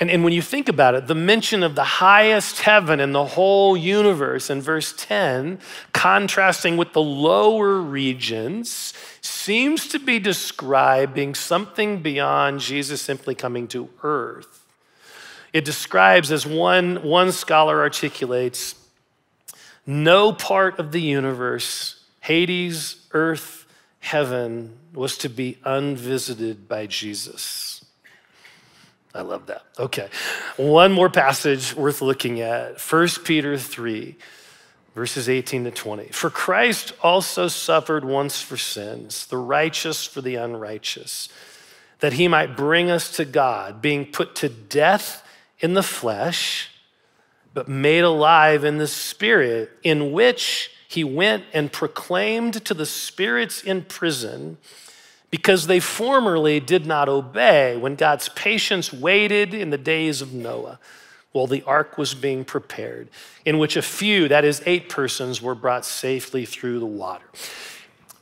And, 0.00 0.10
and 0.10 0.24
when 0.24 0.32
you 0.32 0.40
think 0.40 0.70
about 0.70 0.94
it, 0.94 1.06
the 1.06 1.14
mention 1.14 1.62
of 1.62 1.74
the 1.74 1.84
highest 1.84 2.60
heaven 2.60 3.00
in 3.00 3.12
the 3.12 3.26
whole 3.26 3.76
universe 3.76 4.48
in 4.48 4.62
verse 4.62 4.94
10, 4.96 5.60
contrasting 5.92 6.78
with 6.78 6.94
the 6.94 7.02
lower 7.02 7.76
regions, 7.76 8.94
seems 9.20 9.88
to 9.88 9.98
be 9.98 10.18
describing 10.18 11.34
something 11.34 12.00
beyond 12.00 12.60
Jesus 12.60 13.02
simply 13.02 13.34
coming 13.34 13.68
to 13.68 13.90
earth. 14.02 14.66
It 15.52 15.66
describes, 15.66 16.32
as 16.32 16.46
one, 16.46 17.02
one 17.02 17.30
scholar 17.30 17.80
articulates, 17.80 18.74
no 19.84 20.32
part 20.32 20.78
of 20.78 20.92
the 20.92 21.00
universe, 21.00 22.02
Hades, 22.20 23.06
earth, 23.12 23.66
heaven, 23.98 24.76
was 24.94 25.18
to 25.18 25.28
be 25.28 25.58
unvisited 25.64 26.68
by 26.68 26.86
Jesus. 26.86 27.69
I 29.14 29.22
love 29.22 29.46
that. 29.46 29.64
Okay. 29.78 30.08
One 30.56 30.92
more 30.92 31.10
passage 31.10 31.74
worth 31.74 32.00
looking 32.00 32.40
at 32.40 32.80
1 32.80 33.08
Peter 33.24 33.58
3, 33.58 34.16
verses 34.94 35.28
18 35.28 35.64
to 35.64 35.70
20. 35.70 36.06
For 36.06 36.30
Christ 36.30 36.92
also 37.02 37.48
suffered 37.48 38.04
once 38.04 38.40
for 38.40 38.56
sins, 38.56 39.26
the 39.26 39.36
righteous 39.36 40.04
for 40.04 40.20
the 40.20 40.36
unrighteous, 40.36 41.28
that 41.98 42.14
he 42.14 42.28
might 42.28 42.56
bring 42.56 42.90
us 42.90 43.10
to 43.16 43.24
God, 43.24 43.82
being 43.82 44.06
put 44.06 44.34
to 44.36 44.48
death 44.48 45.26
in 45.58 45.74
the 45.74 45.82
flesh, 45.82 46.68
but 47.52 47.68
made 47.68 48.04
alive 48.04 48.62
in 48.62 48.78
the 48.78 48.86
spirit, 48.86 49.70
in 49.82 50.12
which 50.12 50.70
he 50.88 51.02
went 51.02 51.44
and 51.52 51.72
proclaimed 51.72 52.64
to 52.64 52.74
the 52.74 52.86
spirits 52.86 53.62
in 53.62 53.82
prison 53.82 54.56
because 55.30 55.66
they 55.66 55.80
formerly 55.80 56.60
did 56.60 56.86
not 56.86 57.08
obey 57.08 57.76
when 57.76 57.94
God's 57.94 58.28
patience 58.30 58.92
waited 58.92 59.54
in 59.54 59.70
the 59.70 59.78
days 59.78 60.20
of 60.20 60.32
Noah 60.32 60.78
while 61.32 61.46
the 61.46 61.62
ark 61.62 61.96
was 61.96 62.12
being 62.14 62.44
prepared, 62.44 63.08
in 63.44 63.58
which 63.58 63.76
a 63.76 63.82
few, 63.82 64.26
that 64.28 64.44
is, 64.44 64.62
eight 64.66 64.88
persons, 64.88 65.40
were 65.40 65.54
brought 65.54 65.84
safely 65.84 66.44
through 66.44 66.80
the 66.80 66.86
water. 66.86 67.24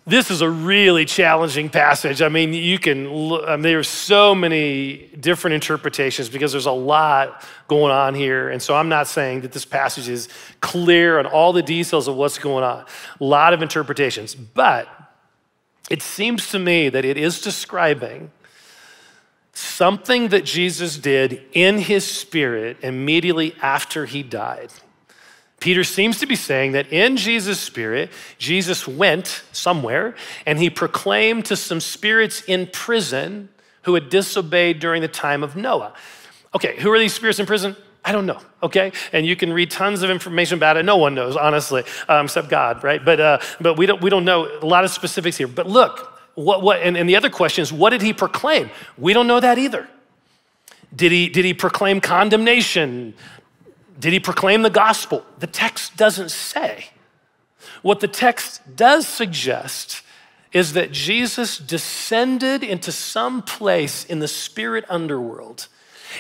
This 0.05 0.31
is 0.31 0.41
a 0.41 0.49
really 0.49 1.05
challenging 1.05 1.69
passage. 1.69 2.23
I 2.23 2.31
mean, 2.31 2.55
you 2.55 2.79
can, 2.79 3.07
I 3.47 3.57
mean, 3.57 3.63
there's 3.63 3.89
so 3.89 4.35
many 4.35 5.11
different 5.21 5.55
interpretations 5.55 6.31
because 6.31 6.51
there's 6.53 6.65
a 6.65 6.73
lot 6.73 7.47
going 7.67 7.93
on 7.93 8.15
here. 8.15 8.49
And 8.49 8.63
so 8.63 8.75
I'm 8.75 8.89
not 8.89 9.07
saying 9.07 9.43
that 9.43 9.53
this 9.53 9.67
passage 9.67 10.09
is 10.09 10.31
clear 10.61 11.19
on 11.19 11.27
all 11.27 11.53
the 11.53 11.63
details 11.63 12.09
of 12.09 12.17
what's 12.17 12.39
going 12.39 12.65
on. 12.65 12.87
A 13.21 13.25
lot 13.25 13.53
of 13.53 13.61
interpretations. 13.61 14.35
But 14.35 14.89
it 15.91 16.03
seems 16.03 16.51
to 16.51 16.59
me 16.59 16.89
that 16.89 17.05
it 17.05 17.17
is 17.17 17.41
describing 17.41 18.31
something 19.53 20.29
that 20.29 20.45
Jesus 20.45 20.99
did 20.99 21.43
in 21.53 21.79
his 21.79 22.05
spirit 22.05 22.77
immediately 22.83 23.55
after 23.61 24.07
he 24.07 24.23
died. 24.23 24.71
Peter 25.61 25.83
seems 25.83 26.21
to 26.21 26.27
be 26.27 26.37
saying 26.37 26.73
that 26.73 26.93
in 26.93 27.17
Jesus' 27.17 27.59
spirit, 27.59 28.11
Jesus 28.39 28.87
went 28.87 29.43
somewhere 29.51 30.15
and 30.47 30.59
he 30.59 30.71
proclaimed 30.71 31.45
to 31.47 31.57
some 31.57 31.81
spirits 31.81 32.43
in 32.43 32.69
prison 32.69 33.49
who 33.83 33.95
had 33.95 34.09
disobeyed 34.09 34.79
during 34.79 35.03
the 35.03 35.09
time 35.09 35.43
of 35.43 35.57
Noah. 35.57 35.95
Okay, 36.55 36.77
who 36.79 36.93
are 36.93 36.99
these 36.99 37.15
spirits 37.15 37.41
in 37.41 37.47
prison? 37.47 37.75
I 38.09 38.13
don't 38.13 38.25
know, 38.25 38.41
okay? 38.63 38.91
And 39.13 39.27
you 39.27 39.37
can 39.37 39.53
read 39.53 39.71
tons 39.71 40.03
of 40.03 40.09
information 40.09 40.57
about 40.57 40.79
it. 40.79 40.85
No 40.87 40.97
one 40.97 41.15
knows, 41.15 41.37
honestly, 41.37 41.85
um, 42.09 42.25
except 42.25 42.49
God, 42.49 42.83
right? 42.83 43.05
But, 43.05 43.21
uh, 43.21 43.39
but 43.61 43.75
we, 43.75 43.85
don't, 43.85 44.01
we 44.01 44.09
don't 44.09 44.25
know 44.25 44.49
a 44.63 44.65
lot 44.65 44.83
of 44.83 44.91
specifics 44.91 45.37
here. 45.37 45.47
But 45.47 45.67
look, 45.67 46.19
what, 46.35 46.63
what, 46.63 46.81
and, 46.81 46.97
and 46.97 47.07
the 47.07 47.17
other 47.17 47.29
question 47.29 47.61
is, 47.61 47.71
what 47.71 47.91
did 47.91 48.01
he 48.01 48.15
proclaim? 48.15 48.71
We 48.97 49.13
don't 49.13 49.27
know 49.27 49.41
that 49.41 49.59
either. 49.59 49.87
Did 50.97 51.13
he, 51.13 51.29
did 51.29 51.45
he 51.45 51.53
proclaim 51.53 52.01
condemnation? 52.01 53.13
Did 54.01 54.15
he 54.15 54.21
proclaim 54.21 54.63
the 54.63 54.71
gospel? 54.71 55.27
The 55.41 55.47
text 55.47 55.99
doesn't 55.99 56.31
say. 56.31 56.87
What 57.83 58.01
the 58.01 58.09
text 58.09 58.75
does 58.75 59.07
suggest 59.07 60.01
is 60.51 60.73
that 60.73 60.93
Jesus 60.93 61.59
descended 61.59 62.63
into 62.65 62.91
some 62.91 63.43
place 63.43 64.07
in 64.07 64.21
the 64.21 64.29
spirit 64.29 64.87
underworld 64.89 65.69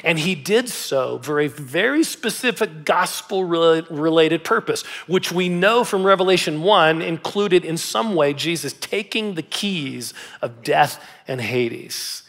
And 0.04 0.18
he 0.18 0.34
did 0.34 0.68
so 0.68 1.18
for 1.18 1.40
a 1.40 1.48
very 1.48 2.04
specific 2.04 2.84
gospel 2.84 3.44
related 3.44 4.44
purpose, 4.44 4.82
which 5.06 5.32
we 5.32 5.48
know 5.48 5.84
from 5.84 6.04
Revelation 6.04 6.62
1 6.62 7.02
included 7.02 7.64
in 7.64 7.76
some 7.76 8.14
way 8.14 8.32
Jesus 8.32 8.72
taking 8.74 9.34
the 9.34 9.42
keys 9.42 10.14
of 10.42 10.62
death 10.62 11.02
and 11.26 11.40
Hades. 11.40 12.22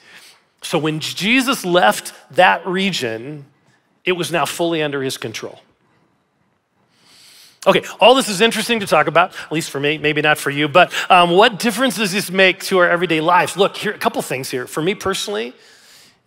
So 0.62 0.78
when 0.78 1.00
Jesus 1.00 1.64
left 1.64 2.14
that 2.32 2.66
region, 2.68 3.46
it 4.04 4.14
was 4.14 4.32
now 4.32 4.46
fully 4.46 4.82
under 4.82 5.02
his 5.02 5.18
control. 5.18 5.62
Okay, 7.68 7.84
all 8.00 8.16
this 8.16 8.30
is 8.30 8.40
interesting 8.40 8.80
to 8.80 8.88
talk 8.88 9.08
about, 9.08 9.34
at 9.34 9.52
least 9.52 9.70
for 9.70 9.82
me, 9.82 9.98
maybe 9.98 10.22
not 10.22 10.38
for 10.38 10.50
you, 10.50 10.70
but 10.70 10.94
um, 11.12 11.32
what 11.32 11.60
difference 11.60 11.98
does 11.98 12.12
this 12.12 12.32
make 12.32 12.64
to 12.64 12.78
our 12.78 12.90
everyday 12.90 13.20
lives? 13.20 13.58
Look, 13.58 13.76
here, 13.76 13.94
a 13.94 13.98
couple 13.98 14.22
things 14.22 14.50
here. 14.50 14.66
For 14.66 14.82
me 14.82 14.96
personally, 14.96 15.54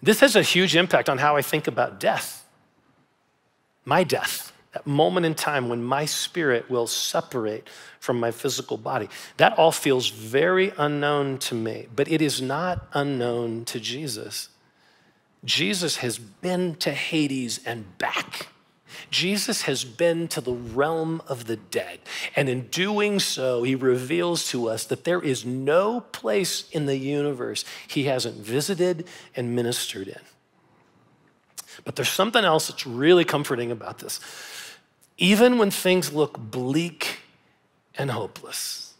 this 0.03 0.21
has 0.21 0.35
a 0.35 0.43
huge 0.43 0.75
impact 0.75 1.09
on 1.09 1.19
how 1.19 1.37
I 1.37 1.43
think 1.43 1.67
about 1.69 2.01
death. 2.01 2.45
My 3.85 4.03
death, 4.05 4.53
that 4.73 4.87
moment 4.87 5.27
in 5.27 5.35
time 5.35 5.69
when 5.69 5.83
my 5.83 6.07
spirit 6.07 6.69
will 6.71 6.87
separate 6.87 7.69
from 8.01 8.19
my 8.19 8.31
physical 8.31 8.77
body. 8.77 9.09
That 9.37 9.57
all 9.59 9.73
feels 9.73 10.09
very 10.09 10.73
unknown 10.77 11.39
to 11.39 11.55
me, 11.55 11.87
but 11.95 12.11
it 12.11 12.21
is 12.21 12.43
not 12.43 12.87
unknown 12.93 13.65
to 13.67 13.79
Jesus. 13.79 14.49
Jesus 15.45 15.99
has 15.99 16.19
been 16.19 16.75
to 16.77 16.93
Hades 16.93 17.61
and 17.65 17.97
back. 17.99 18.49
Jesus 19.11 19.63
has 19.63 19.85
been 19.85 20.29
to 20.29 20.41
the 20.41 20.53
realm 20.53 21.23
of 21.29 21.47
the 21.47 21.57
dead. 21.57 22.01
And 22.37 22.49
in 22.49 22.69
doing 22.69 23.21
so, 23.21 23.63
he 23.63 23.75
reveals 23.75 24.49
to 24.49 24.69
us 24.69 24.85
that 24.85 25.05
there 25.05 25.21
is 25.21 25.45
no 25.45 26.01
place 26.01 26.69
in 26.71 26.87
the 26.87 26.97
universe 26.97 27.65
he 27.87 28.05
hasn't 28.05 28.37
visited 28.37 29.07
and 29.37 29.55
ministered 29.55 30.09
in. 30.09 30.21
But 31.85 31.97
there's 31.97 32.11
something 32.11 32.45
else 32.45 32.69
that's 32.69 32.87
really 32.87 33.25
comforting 33.25 33.71
about 33.71 33.99
this. 33.99 34.21
Even 35.19 35.59
when 35.59 35.71
things 35.71 36.13
look 36.13 36.39
bleak 36.39 37.21
and 37.97 38.11
hopeless, 38.11 38.95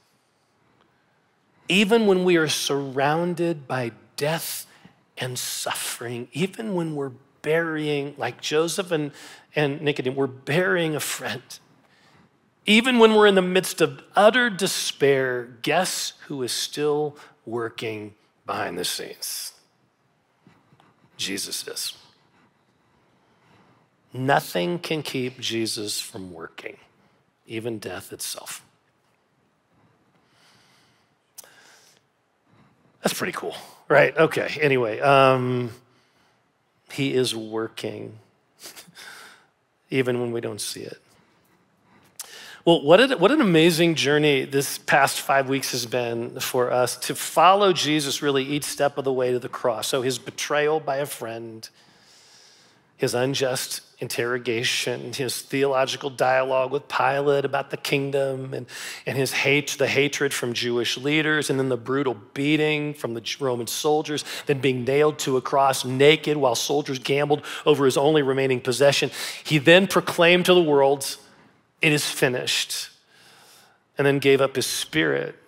even 1.69 2.07
when 2.07 2.25
we 2.25 2.37
are 2.37 2.49
surrounded 2.49 3.67
by 3.67 3.93
death 4.17 4.67
and 5.17 5.39
suffering, 5.39 6.29
even 6.33 6.75
when 6.75 6.95
we're 6.95 7.13
burying, 7.43 8.15
like 8.17 8.41
Joseph 8.41 8.91
and, 8.91 9.13
and 9.55 9.81
Nicodemus, 9.83 10.17
we're 10.17 10.27
burying 10.27 10.97
a 10.97 11.01
friend. 11.01 11.43
Even 12.65 12.99
when 12.99 13.15
we're 13.15 13.27
in 13.27 13.35
the 13.35 13.43
midst 13.43 13.81
of 13.81 14.03
utter 14.15 14.49
despair, 14.49 15.49
guess 15.63 16.13
who 16.27 16.43
is 16.43 16.53
still 16.53 17.17
working 17.45 18.15
behind 18.47 18.79
the 18.79 18.85
scenes? 18.85 19.53
Jesus 21.17 21.67
is. 21.67 21.95
Nothing 24.13 24.79
can 24.79 25.03
keep 25.03 25.41
Jesus 25.41 26.01
from 26.01 26.33
working, 26.33 26.77
even 27.47 27.79
death 27.79 28.13
itself. 28.13 28.65
That's 33.03 33.15
pretty 33.15 33.33
cool, 33.33 33.57
right? 33.89 34.17
Okay, 34.17 34.59
anyway, 34.61 35.01
um, 35.01 35.71
he 36.93 37.15
is 37.15 37.35
working 37.35 38.19
even 39.93 40.21
when 40.21 40.33
we 40.33 40.41
don't 40.41 40.61
see 40.61 40.81
it. 40.81 40.99
Well, 42.65 42.83
what, 42.83 43.01
a, 43.01 43.17
what 43.17 43.33
an 43.33 43.41
amazing 43.41 43.97
journey 43.97 44.45
this 44.45 44.79
past 44.79 45.21
five 45.21 45.49
weeks 45.49 45.73
has 45.73 45.85
been 45.85 46.39
for 46.39 46.71
us 46.71 46.97
to 46.99 47.15
follow 47.15 47.73
Jesus 47.73 48.23
really 48.23 48.45
each 48.45 48.65
step 48.65 48.99
of 48.99 49.05
the 49.05 49.13
way 49.13 49.33
to 49.33 49.39
the 49.41 49.49
cross. 49.49 49.89
So, 49.89 50.03
his 50.03 50.19
betrayal 50.19 50.79
by 50.79 50.99
a 50.99 51.07
friend, 51.07 51.69
his 53.03 53.15
unjust 53.15 53.81
interrogation, 53.99 55.13
his 55.13 55.43
theological 55.43 56.09
dialogue 56.09 56.71
with 56.71 56.87
Pilate 56.87 57.45
about 57.45 57.71
the 57.71 57.77
kingdom, 57.77 58.55
and, 58.55 58.65
and 59.07 59.19
his 59.19 59.33
hate, 59.33 59.75
the 59.77 59.89
hatred 59.89 60.33
from 60.33 60.53
Jewish 60.53 60.97
leaders, 60.97 61.51
and 61.51 61.59
then 61.59 61.69
the 61.69 61.77
brutal 61.77 62.15
beating 62.33 62.95
from 62.95 63.15
the 63.15 63.37
Roman 63.41 63.67
soldiers, 63.67 64.25
then 64.47 64.61
being 64.61 64.85
nailed 64.85 65.19
to 65.19 65.37
a 65.37 65.41
cross 65.41 65.85
naked 65.85 66.37
while 66.37 66.55
soldiers 66.55 67.01
gambled 67.01 67.43
over 67.67 67.87
his 67.87 67.97
only 67.97 68.23
remaining 68.23 68.61
possession. 68.61 69.11
He 69.43 69.59
then 69.59 69.89
proclaimed 69.89 70.45
to 70.45 70.55
the 70.55 70.63
world, 70.63 71.17
It 71.81 71.93
is 71.93 72.07
finished, 72.07 72.89
and 73.99 74.07
then 74.07 74.21
gave 74.21 74.41
up 74.41 74.55
his 74.55 74.67
spirit 74.67 75.42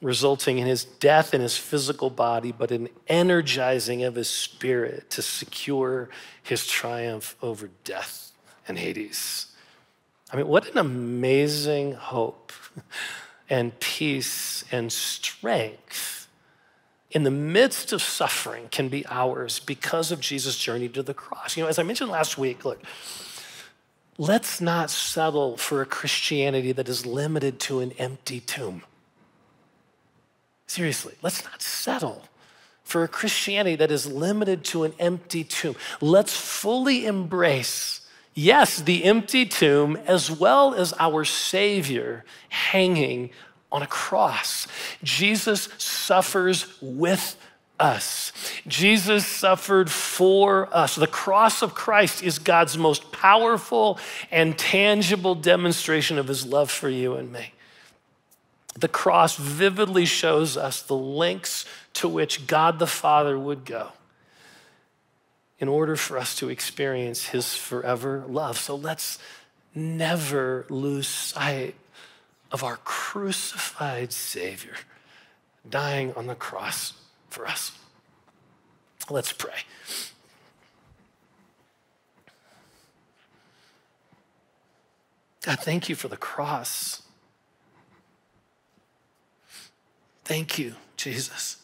resulting 0.00 0.58
in 0.58 0.66
his 0.66 0.84
death 0.84 1.34
in 1.34 1.40
his 1.40 1.56
physical 1.56 2.10
body, 2.10 2.52
but 2.52 2.70
an 2.70 2.88
energizing 3.08 4.04
of 4.04 4.14
his 4.14 4.28
spirit 4.28 5.10
to 5.10 5.22
secure 5.22 6.08
his 6.42 6.66
triumph 6.66 7.36
over 7.42 7.70
death 7.84 8.32
and 8.66 8.78
Hades. 8.78 9.46
I 10.32 10.36
mean, 10.36 10.46
what 10.46 10.70
an 10.70 10.78
amazing 10.78 11.92
hope 11.94 12.52
and 13.50 13.78
peace 13.80 14.64
and 14.70 14.92
strength 14.92 16.18
in 17.10 17.22
the 17.22 17.30
midst 17.30 17.92
of 17.92 18.02
suffering 18.02 18.68
can 18.70 18.88
be 18.88 19.04
ours 19.06 19.58
because 19.58 20.12
of 20.12 20.20
Jesus' 20.20 20.58
journey 20.58 20.88
to 20.90 21.02
the 21.02 21.14
cross. 21.14 21.56
You 21.56 21.62
know, 21.62 21.68
as 21.68 21.78
I 21.78 21.82
mentioned 21.82 22.10
last 22.10 22.36
week, 22.36 22.64
look, 22.66 22.82
let's 24.18 24.60
not 24.60 24.90
settle 24.90 25.56
for 25.56 25.80
a 25.80 25.86
Christianity 25.86 26.72
that 26.72 26.88
is 26.88 27.06
limited 27.06 27.58
to 27.60 27.80
an 27.80 27.92
empty 27.92 28.40
tomb. 28.40 28.82
Seriously, 30.68 31.14
let's 31.22 31.42
not 31.44 31.60
settle 31.62 32.22
for 32.84 33.02
a 33.02 33.08
Christianity 33.08 33.74
that 33.76 33.90
is 33.90 34.06
limited 34.06 34.64
to 34.64 34.84
an 34.84 34.92
empty 34.98 35.42
tomb. 35.42 35.74
Let's 36.00 36.36
fully 36.36 37.06
embrace, 37.06 38.02
yes, 38.34 38.80
the 38.80 39.04
empty 39.04 39.46
tomb 39.46 39.96
as 40.06 40.30
well 40.30 40.74
as 40.74 40.94
our 41.00 41.24
Savior 41.24 42.24
hanging 42.50 43.30
on 43.72 43.82
a 43.82 43.86
cross. 43.86 44.68
Jesus 45.02 45.68
suffers 45.78 46.66
with 46.80 47.36
us. 47.80 48.32
Jesus 48.66 49.26
suffered 49.26 49.90
for 49.90 50.68
us. 50.74 50.96
The 50.96 51.06
cross 51.06 51.62
of 51.62 51.74
Christ 51.74 52.22
is 52.22 52.38
God's 52.38 52.76
most 52.76 53.10
powerful 53.10 53.98
and 54.30 54.58
tangible 54.58 55.34
demonstration 55.34 56.18
of 56.18 56.28
his 56.28 56.44
love 56.44 56.70
for 56.70 56.88
you 56.88 57.14
and 57.14 57.32
me. 57.32 57.52
The 58.78 58.86
cross 58.86 59.34
vividly 59.34 60.04
shows 60.04 60.56
us 60.56 60.82
the 60.82 60.94
lengths 60.94 61.64
to 61.94 62.08
which 62.08 62.46
God 62.46 62.78
the 62.78 62.86
Father 62.86 63.36
would 63.36 63.64
go 63.64 63.88
in 65.58 65.66
order 65.66 65.96
for 65.96 66.16
us 66.16 66.36
to 66.36 66.48
experience 66.48 67.26
his 67.26 67.56
forever 67.56 68.24
love. 68.28 68.56
So 68.56 68.76
let's 68.76 69.18
never 69.74 70.64
lose 70.68 71.08
sight 71.08 71.74
of 72.52 72.62
our 72.62 72.76
crucified 72.76 74.12
Savior 74.12 74.74
dying 75.68 76.12
on 76.14 76.28
the 76.28 76.36
cross 76.36 76.92
for 77.30 77.48
us. 77.48 77.72
Let's 79.10 79.32
pray. 79.32 79.64
God, 85.42 85.58
thank 85.58 85.88
you 85.88 85.96
for 85.96 86.06
the 86.06 86.16
cross. 86.16 87.02
Thank 90.28 90.58
you, 90.58 90.74
Jesus, 90.98 91.56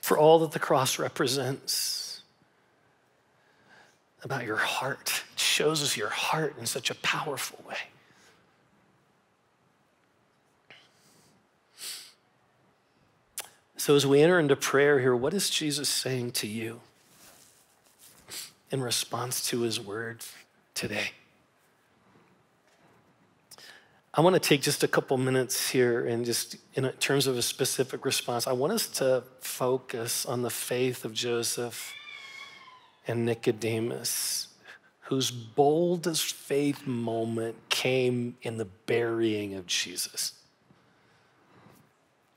for 0.00 0.16
all 0.16 0.38
that 0.38 0.52
the 0.52 0.60
cross 0.60 0.96
represents 0.96 2.22
about 4.22 4.46
your 4.46 4.58
heart. 4.58 5.24
It 5.32 5.40
shows 5.40 5.82
us 5.82 5.96
your 5.96 6.10
heart 6.10 6.54
in 6.60 6.66
such 6.66 6.88
a 6.88 6.94
powerful 6.94 7.58
way. 7.68 7.74
So, 13.76 13.96
as 13.96 14.06
we 14.06 14.22
enter 14.22 14.38
into 14.38 14.54
prayer 14.54 15.00
here, 15.00 15.16
what 15.16 15.34
is 15.34 15.50
Jesus 15.50 15.88
saying 15.88 16.30
to 16.30 16.46
you 16.46 16.78
in 18.70 18.80
response 18.80 19.44
to 19.48 19.62
his 19.62 19.80
word 19.80 20.20
today? 20.74 21.10
I 24.16 24.20
want 24.20 24.34
to 24.34 24.40
take 24.40 24.62
just 24.62 24.84
a 24.84 24.88
couple 24.88 25.16
minutes 25.18 25.70
here 25.70 26.06
and 26.06 26.24
just 26.24 26.56
in 26.74 26.88
terms 27.00 27.26
of 27.26 27.36
a 27.36 27.42
specific 27.42 28.04
response, 28.04 28.46
I 28.46 28.52
want 28.52 28.72
us 28.72 28.86
to 28.98 29.24
focus 29.40 30.24
on 30.24 30.42
the 30.42 30.50
faith 30.50 31.04
of 31.04 31.12
Joseph 31.12 31.92
and 33.08 33.26
Nicodemus, 33.26 34.48
whose 35.00 35.32
boldest 35.32 36.32
faith 36.32 36.86
moment 36.86 37.56
came 37.70 38.36
in 38.42 38.56
the 38.56 38.66
burying 38.86 39.54
of 39.54 39.66
Jesus. 39.66 40.34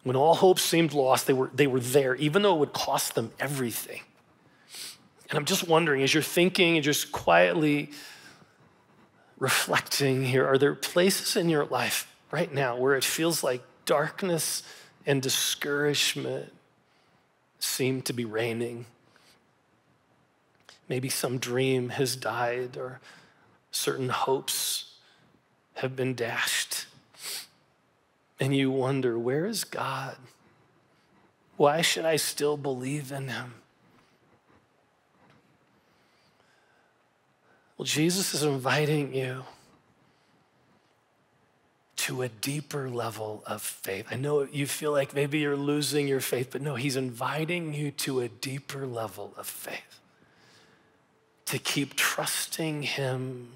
When 0.01 0.15
all 0.15 0.33
hope 0.33 0.59
seemed 0.59 0.93
lost, 0.93 1.27
they 1.27 1.33
were, 1.33 1.51
they 1.53 1.67
were 1.67 1.79
there, 1.79 2.15
even 2.15 2.41
though 2.41 2.55
it 2.55 2.59
would 2.59 2.73
cost 2.73 3.13
them 3.13 3.31
everything. 3.39 4.01
And 5.29 5.37
I'm 5.37 5.45
just 5.45 5.67
wondering, 5.67 6.01
as 6.01 6.11
you're 6.11 6.23
thinking 6.23 6.75
and 6.75 6.83
just 6.83 7.11
quietly 7.11 7.91
reflecting 9.39 10.25
here 10.25 10.45
are 10.47 10.57
there 10.57 10.75
places 10.75 11.35
in 11.35 11.49
your 11.49 11.65
life 11.65 12.13
right 12.31 12.53
now 12.53 12.75
where 12.75 12.95
it 12.95 13.03
feels 13.03 13.43
like 13.43 13.61
darkness 13.85 14.63
and 15.05 15.21
discouragement 15.21 16.51
seem 17.59 18.01
to 18.01 18.13
be 18.13 18.25
reigning. 18.25 18.85
Maybe 20.89 21.09
some 21.09 21.37
dream 21.37 21.89
has 21.89 22.15
died 22.15 22.77
or 22.77 22.99
certain 23.71 24.09
hopes 24.09 24.95
have 25.75 25.95
been 25.95 26.13
dashed. 26.13 26.85
And 28.39 28.55
you 28.55 28.71
wonder, 28.71 29.17
where 29.17 29.45
is 29.45 29.63
God? 29.63 30.17
Why 31.55 31.81
should 31.81 32.05
I 32.05 32.17
still 32.17 32.57
believe 32.57 33.11
in 33.11 33.29
him? 33.29 33.55
Well, 37.77 37.85
Jesus 37.85 38.33
is 38.33 38.43
inviting 38.43 39.13
you 39.13 39.43
to 41.97 42.21
a 42.21 42.29
deeper 42.29 42.89
level 42.89 43.43
of 43.45 43.61
faith. 43.61 44.07
I 44.09 44.15
know 44.15 44.43
you 44.43 44.65
feel 44.65 44.91
like 44.91 45.13
maybe 45.13 45.39
you're 45.39 45.57
losing 45.57 46.07
your 46.07 46.21
faith, 46.21 46.49
but 46.51 46.61
no, 46.61 46.75
he's 46.75 46.95
inviting 46.95 47.73
you 47.73 47.91
to 47.91 48.21
a 48.21 48.27
deeper 48.27 48.87
level 48.87 49.33
of 49.37 49.45
faith. 49.45 49.99
To 51.45 51.59
keep 51.59 51.95
trusting 51.95 52.83
him 52.83 53.53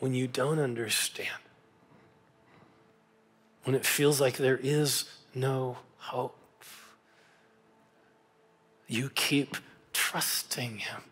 when 0.00 0.14
you 0.14 0.26
don't 0.26 0.58
understand. 0.58 1.28
When 3.64 3.76
it 3.76 3.86
feels 3.86 4.20
like 4.20 4.36
there 4.36 4.58
is 4.62 5.04
no 5.34 5.78
hope. 5.98 6.36
You 8.86 9.10
keep 9.10 9.56
trusting 9.92 10.78
him. 10.78 11.02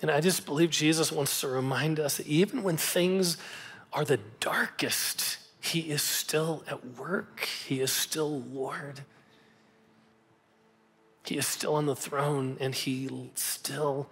And 0.00 0.10
I 0.10 0.20
just 0.20 0.46
believe 0.46 0.70
Jesus 0.70 1.10
wants 1.10 1.40
to 1.40 1.48
remind 1.48 1.98
us 1.98 2.18
that 2.18 2.26
even 2.26 2.62
when 2.62 2.76
things 2.76 3.36
are 3.92 4.04
the 4.04 4.20
darkest, 4.40 5.38
He 5.60 5.90
is 5.90 6.02
still 6.02 6.62
at 6.68 6.96
work. 6.96 7.48
He 7.66 7.80
is 7.80 7.90
still 7.90 8.40
Lord. 8.42 9.00
He 11.24 11.36
is 11.36 11.46
still 11.46 11.74
on 11.74 11.86
the 11.86 11.96
throne 11.96 12.56
and 12.60 12.74
He 12.74 13.30
still 13.34 14.08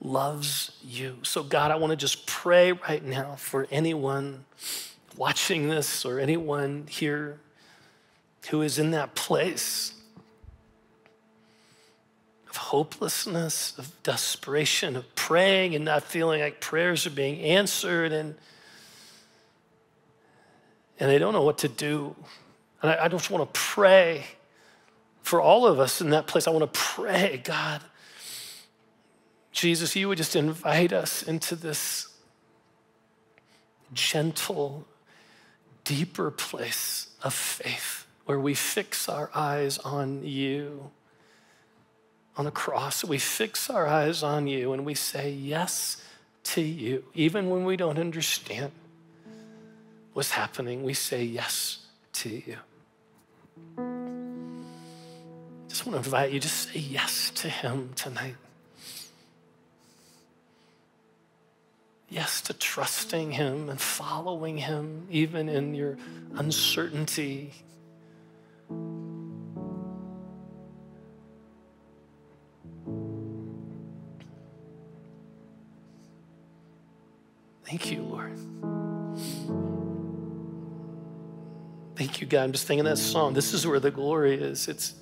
loves 0.00 0.76
you. 0.82 1.18
So, 1.22 1.42
God, 1.42 1.70
I 1.70 1.76
want 1.76 1.92
to 1.92 1.96
just 1.96 2.26
pray 2.26 2.72
right 2.72 3.04
now 3.04 3.36
for 3.36 3.66
anyone 3.70 4.44
watching 5.16 5.68
this 5.68 6.04
or 6.04 6.18
anyone 6.18 6.86
here 6.88 7.38
who 8.50 8.62
is 8.62 8.78
in 8.78 8.90
that 8.90 9.14
place 9.14 9.94
of 12.52 12.58
hopelessness, 12.58 13.72
of 13.78 13.90
desperation, 14.02 14.94
of 14.94 15.14
praying 15.14 15.74
and 15.74 15.86
not 15.86 16.02
feeling 16.02 16.42
like 16.42 16.60
prayers 16.60 17.06
are 17.06 17.10
being 17.10 17.40
answered 17.40 18.12
and 18.12 18.34
and 21.00 21.10
they 21.10 21.18
don't 21.18 21.32
know 21.32 21.42
what 21.42 21.58
to 21.58 21.68
do. 21.68 22.14
And 22.82 22.92
I, 22.92 23.06
I 23.06 23.08
just 23.08 23.30
want 23.30 23.52
to 23.52 23.58
pray 23.58 24.26
for 25.22 25.40
all 25.40 25.66
of 25.66 25.80
us 25.80 26.02
in 26.02 26.10
that 26.10 26.26
place. 26.26 26.46
I 26.46 26.50
want 26.50 26.70
to 26.70 26.78
pray, 26.78 27.40
God, 27.42 27.80
Jesus, 29.50 29.96
you 29.96 30.08
would 30.08 30.18
just 30.18 30.36
invite 30.36 30.92
us 30.92 31.22
into 31.22 31.56
this 31.56 32.08
gentle, 33.94 34.86
deeper 35.84 36.30
place 36.30 37.08
of 37.22 37.32
faith 37.32 38.06
where 38.26 38.38
we 38.38 38.54
fix 38.54 39.08
our 39.08 39.30
eyes 39.34 39.78
on 39.78 40.22
you. 40.22 40.90
On 42.36 42.44
the 42.44 42.50
cross, 42.50 43.04
we 43.04 43.18
fix 43.18 43.68
our 43.68 43.86
eyes 43.86 44.22
on 44.22 44.46
you 44.46 44.72
and 44.72 44.86
we 44.86 44.94
say 44.94 45.30
yes 45.30 46.02
to 46.44 46.60
you, 46.60 47.04
even 47.14 47.50
when 47.50 47.64
we 47.64 47.76
don't 47.76 47.98
understand 47.98 48.72
what's 50.12 50.32
happening, 50.32 50.82
we 50.82 50.94
say 50.94 51.22
yes 51.22 51.78
to 52.12 52.28
you. 52.28 52.56
Just 55.68 55.86
want 55.86 55.94
to 55.94 56.04
invite 56.04 56.32
you, 56.32 56.40
just 56.40 56.70
say 56.70 56.78
yes 56.78 57.30
to 57.36 57.48
Him 57.48 57.90
tonight. 57.94 58.34
Yes 62.08 62.42
to 62.42 62.52
trusting 62.52 63.30
Him 63.30 63.70
and 63.70 63.80
following 63.80 64.58
Him, 64.58 65.06
even 65.10 65.48
in 65.48 65.74
your 65.74 65.96
uncertainty. 66.34 67.52
Thank 77.72 77.90
you, 77.90 78.02
Lord. 78.02 78.38
Thank 81.96 82.20
you, 82.20 82.26
God. 82.26 82.42
I'm 82.42 82.52
just 82.52 82.66
thinking 82.66 82.84
that 82.84 82.98
song. 82.98 83.32
This 83.32 83.54
is 83.54 83.66
where 83.66 83.80
the 83.80 83.90
glory 83.90 84.34
is. 84.34 84.68
It's 84.68 84.92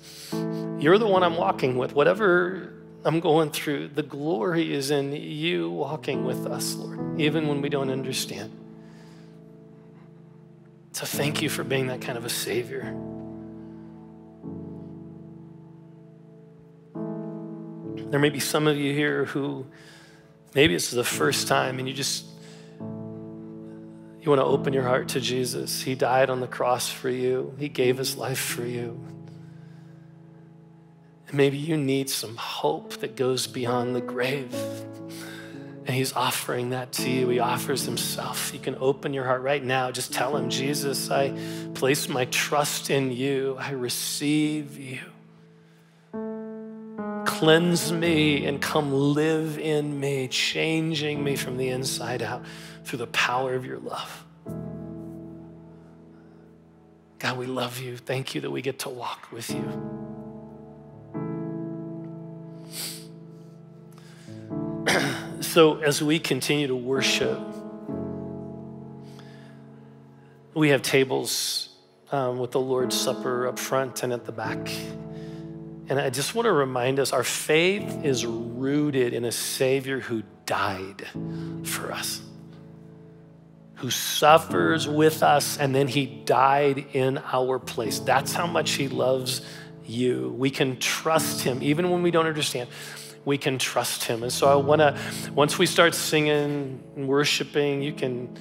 you're 0.79 0.97
the 0.97 1.05
one 1.05 1.21
I'm 1.21 1.35
walking 1.35 1.77
with. 1.77 1.93
Whatever 1.93 2.71
I'm 3.03 3.19
going 3.19 3.51
through, 3.51 3.89
the 3.89 4.03
glory 4.03 4.73
is 4.73 4.89
in 4.89 5.11
you 5.11 5.69
walking 5.69 6.23
with 6.23 6.47
us, 6.47 6.75
Lord, 6.75 7.19
even 7.19 7.49
when 7.49 7.61
we 7.61 7.67
don't 7.67 7.89
understand. 7.89 8.57
So 10.93 11.05
thank 11.05 11.41
you 11.41 11.49
for 11.49 11.65
being 11.65 11.87
that 11.87 11.99
kind 11.99 12.17
of 12.17 12.23
a 12.23 12.29
savior. 12.29 12.83
There 18.11 18.19
may 18.21 18.29
be 18.29 18.39
some 18.39 18.65
of 18.65 18.77
you 18.77 18.93
here 18.93 19.25
who 19.25 19.65
maybe 20.55 20.73
this 20.73 20.87
is 20.87 20.95
the 20.95 21.03
first 21.03 21.49
time 21.49 21.77
and 21.77 21.85
you 21.85 21.93
just 21.93 22.30
you 24.21 24.29
want 24.29 24.39
to 24.39 24.45
open 24.45 24.71
your 24.71 24.83
heart 24.83 25.09
to 25.09 25.19
Jesus. 25.19 25.81
He 25.81 25.95
died 25.95 26.29
on 26.29 26.41
the 26.41 26.47
cross 26.47 26.89
for 26.89 27.09
you, 27.09 27.55
He 27.57 27.69
gave 27.69 27.97
His 27.97 28.15
life 28.15 28.39
for 28.39 28.65
you. 28.65 28.99
And 31.27 31.37
maybe 31.37 31.57
you 31.57 31.75
need 31.75 32.09
some 32.09 32.35
hope 32.35 32.97
that 32.97 33.15
goes 33.15 33.47
beyond 33.47 33.95
the 33.95 34.01
grave. 34.01 34.53
And 35.85 35.89
He's 35.89 36.13
offering 36.13 36.69
that 36.69 36.91
to 36.93 37.09
you. 37.09 37.29
He 37.29 37.39
offers 37.39 37.85
Himself. 37.85 38.53
You 38.53 38.59
can 38.59 38.75
open 38.79 39.13
your 39.13 39.25
heart 39.25 39.41
right 39.41 39.63
now. 39.63 39.89
Just 39.89 40.13
tell 40.13 40.37
Him, 40.37 40.49
Jesus, 40.49 41.09
I 41.09 41.35
place 41.73 42.07
my 42.07 42.25
trust 42.25 42.91
in 42.91 43.11
you, 43.11 43.57
I 43.59 43.71
receive 43.71 44.77
you 44.77 44.99
cleanse 47.41 47.91
me 47.91 48.45
and 48.45 48.61
come 48.61 48.93
live 48.93 49.57
in 49.57 49.99
me, 49.99 50.27
changing 50.27 51.23
me 51.23 51.35
from 51.35 51.57
the 51.57 51.69
inside 51.69 52.21
out 52.21 52.45
through 52.83 52.99
the 52.99 53.07
power 53.07 53.53
of 53.53 53.65
your 53.65 53.79
love. 53.79 54.25
God, 57.19 57.37
we 57.37 57.45
love 57.45 57.79
you. 57.79 57.97
Thank 57.97 58.33
you 58.33 58.41
that 58.41 58.49
we 58.49 58.63
get 58.63 58.79
to 58.79 58.89
walk 58.89 59.31
with 59.31 59.49
you. 59.51 59.61
so, 65.41 65.81
as 65.81 66.01
we 66.01 66.17
continue 66.17 66.65
to 66.65 66.75
worship, 66.75 67.39
we 70.55 70.69
have 70.69 70.81
tables 70.81 71.69
um, 72.11 72.39
with 72.39 72.51
the 72.51 72.59
Lord's 72.59 72.99
Supper 72.99 73.47
up 73.47 73.59
front 73.59 74.01
and 74.01 74.11
at 74.11 74.25
the 74.25 74.31
back. 74.31 74.71
And 75.89 75.99
I 75.99 76.09
just 76.09 76.33
want 76.33 76.47
to 76.47 76.51
remind 76.51 76.99
us 76.99 77.13
our 77.13 77.23
faith 77.23 78.03
is 78.03 78.25
rooted 78.25 79.13
in 79.13 79.25
a 79.25 79.31
Savior 79.31 79.99
who 79.99 80.23
died 80.45 81.05
for 81.63 81.91
us 81.91 82.21
who 83.81 83.89
suffers 83.89 84.87
with 84.87 85.23
us, 85.23 85.57
and 85.57 85.73
then 85.73 85.87
he 85.87 86.05
died 86.05 86.85
in 86.93 87.17
our 87.31 87.57
place. 87.57 87.99
That's 87.99 88.31
how 88.31 88.45
much 88.45 88.71
he 88.71 88.87
loves 88.87 89.41
you. 89.85 90.35
We 90.37 90.51
can 90.51 90.77
trust 90.77 91.41
him, 91.41 91.63
even 91.63 91.89
when 91.89 92.03
we 92.03 92.11
don't 92.11 92.27
understand. 92.27 92.69
We 93.25 93.37
can 93.37 93.57
trust 93.57 94.03
him. 94.03 94.23
And 94.23 94.31
so 94.31 94.47
I 94.47 94.55
want 94.55 94.79
to, 94.79 94.99
once 95.33 95.57
we 95.57 95.65
start 95.65 95.95
singing 95.95 96.83
and 96.95 97.07
worshiping, 97.07 97.81
you 97.81 97.93
can, 97.93 98.37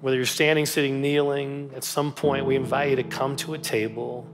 whether 0.00 0.16
you're 0.16 0.26
standing, 0.26 0.66
sitting, 0.66 1.00
kneeling, 1.00 1.70
at 1.76 1.84
some 1.84 2.12
point 2.12 2.44
we 2.44 2.56
invite 2.56 2.90
you 2.90 2.96
to 2.96 3.04
come 3.04 3.36
to 3.36 3.54
a 3.54 3.58
table 3.58 4.26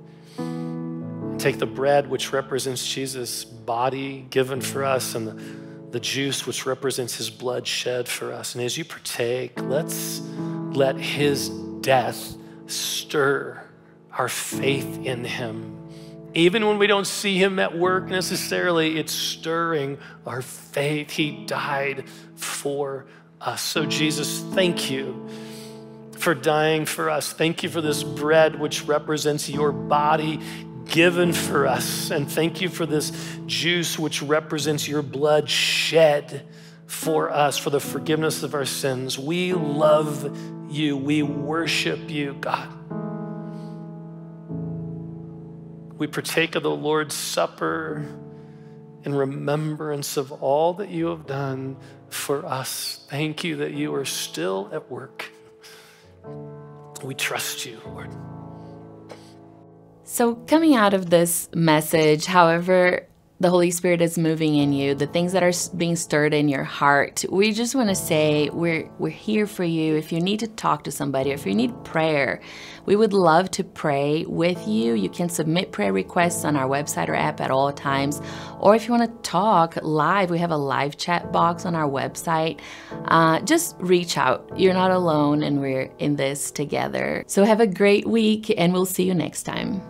take 1.38 1.58
the 1.58 1.66
bread, 1.66 2.08
which 2.08 2.32
represents 2.32 2.86
Jesus' 2.86 3.44
body 3.44 4.26
given 4.30 4.60
for 4.60 4.84
us, 4.84 5.14
and 5.14 5.28
the 5.28 5.65
the 5.96 6.00
juice 6.00 6.46
which 6.46 6.66
represents 6.66 7.14
his 7.14 7.30
blood 7.30 7.66
shed 7.66 8.06
for 8.06 8.30
us. 8.30 8.54
And 8.54 8.62
as 8.62 8.76
you 8.76 8.84
partake, 8.84 9.58
let's 9.62 10.20
let 10.72 10.98
his 10.98 11.48
death 11.80 12.36
stir 12.66 13.64
our 14.12 14.28
faith 14.28 15.06
in 15.06 15.24
him. 15.24 15.74
Even 16.34 16.66
when 16.66 16.76
we 16.76 16.86
don't 16.86 17.06
see 17.06 17.38
him 17.38 17.58
at 17.58 17.78
work 17.78 18.08
necessarily, 18.08 18.98
it's 18.98 19.14
stirring 19.14 19.96
our 20.26 20.42
faith. 20.42 21.12
He 21.12 21.46
died 21.46 22.04
for 22.34 23.06
us. 23.40 23.62
So, 23.62 23.86
Jesus, 23.86 24.40
thank 24.52 24.90
you 24.90 25.26
for 26.12 26.34
dying 26.34 26.84
for 26.84 27.08
us. 27.08 27.32
Thank 27.32 27.62
you 27.62 27.70
for 27.70 27.80
this 27.80 28.02
bread, 28.02 28.60
which 28.60 28.84
represents 28.84 29.48
your 29.48 29.72
body 29.72 30.40
given 30.88 31.32
for 31.32 31.66
us. 31.66 32.10
And 32.10 32.30
thank 32.30 32.60
you 32.60 32.68
for 32.68 32.86
this 32.86 33.12
juice, 33.46 33.98
which 33.98 34.22
represents 34.22 34.88
your 34.88 35.02
blood 35.02 35.48
shed 35.48 36.46
for 36.86 37.30
us 37.30 37.58
for 37.58 37.70
the 37.70 37.80
forgiveness 37.80 38.42
of 38.42 38.54
our 38.54 38.64
sins. 38.64 39.18
We 39.18 39.52
love 39.52 40.70
you. 40.70 40.96
We 40.96 41.22
worship 41.22 42.08
you, 42.08 42.36
God. 42.40 42.72
we 45.98 46.06
partake 46.06 46.54
of 46.54 46.62
the 46.62 46.70
Lord's 46.70 47.14
Supper 47.14 48.04
in 49.04 49.14
remembrance 49.14 50.16
of 50.16 50.30
all 50.32 50.74
that 50.74 50.90
you 50.90 51.06
have 51.06 51.26
done 51.26 51.76
for 52.08 52.44
us. 52.44 53.06
Thank 53.08 53.44
you 53.44 53.56
that 53.56 53.72
you 53.72 53.94
are 53.94 54.04
still 54.04 54.68
at 54.72 54.90
work. 54.90 55.30
We 57.02 57.14
trust 57.14 57.64
you, 57.64 57.80
Lord. 57.86 58.10
So, 60.08 60.36
coming 60.36 60.76
out 60.76 60.94
of 60.94 61.10
this 61.10 61.48
message, 61.52 62.26
however, 62.26 63.08
the 63.40 63.50
Holy 63.50 63.72
Spirit 63.72 64.00
is 64.00 64.16
moving 64.16 64.54
in 64.54 64.72
you, 64.72 64.94
the 64.94 65.08
things 65.08 65.32
that 65.32 65.42
are 65.42 65.52
being 65.76 65.96
stirred 65.96 66.32
in 66.32 66.48
your 66.48 66.62
heart. 66.62 67.24
We 67.28 67.50
just 67.52 67.74
want 67.74 67.88
to 67.88 67.96
say 67.96 68.48
we're 68.50 68.88
we're 69.00 69.08
here 69.08 69.48
for 69.48 69.64
you. 69.64 69.96
If 69.96 70.12
you 70.12 70.20
need 70.20 70.38
to 70.40 70.46
talk 70.46 70.84
to 70.84 70.92
somebody, 70.92 71.32
if 71.32 71.44
you 71.44 71.56
need 71.56 71.84
prayer, 71.84 72.40
we 72.84 72.94
would 72.94 73.12
love 73.12 73.50
to 73.50 73.64
pray 73.64 74.24
with 74.26 74.68
you. 74.68 74.94
You 74.94 75.10
can 75.10 75.28
submit 75.28 75.72
prayer 75.72 75.92
requests 75.92 76.44
on 76.44 76.54
our 76.54 76.68
website 76.68 77.08
or 77.08 77.16
app 77.16 77.40
at 77.40 77.50
all 77.50 77.72
times, 77.72 78.22
or 78.60 78.76
if 78.76 78.86
you 78.86 78.94
want 78.94 79.10
to 79.10 79.28
talk 79.28 79.76
live, 79.82 80.30
we 80.30 80.38
have 80.38 80.52
a 80.52 80.56
live 80.56 80.96
chat 80.96 81.32
box 81.32 81.66
on 81.66 81.74
our 81.74 81.90
website. 81.90 82.60
Uh, 83.06 83.40
just 83.40 83.74
reach 83.80 84.16
out. 84.16 84.48
You're 84.56 84.72
not 84.72 84.92
alone, 84.92 85.42
and 85.42 85.60
we're 85.60 85.90
in 85.98 86.14
this 86.14 86.52
together. 86.52 87.24
So 87.26 87.42
have 87.42 87.60
a 87.60 87.66
great 87.66 88.06
week, 88.06 88.54
and 88.56 88.72
we'll 88.72 88.86
see 88.86 89.02
you 89.02 89.12
next 89.12 89.42
time. 89.42 89.82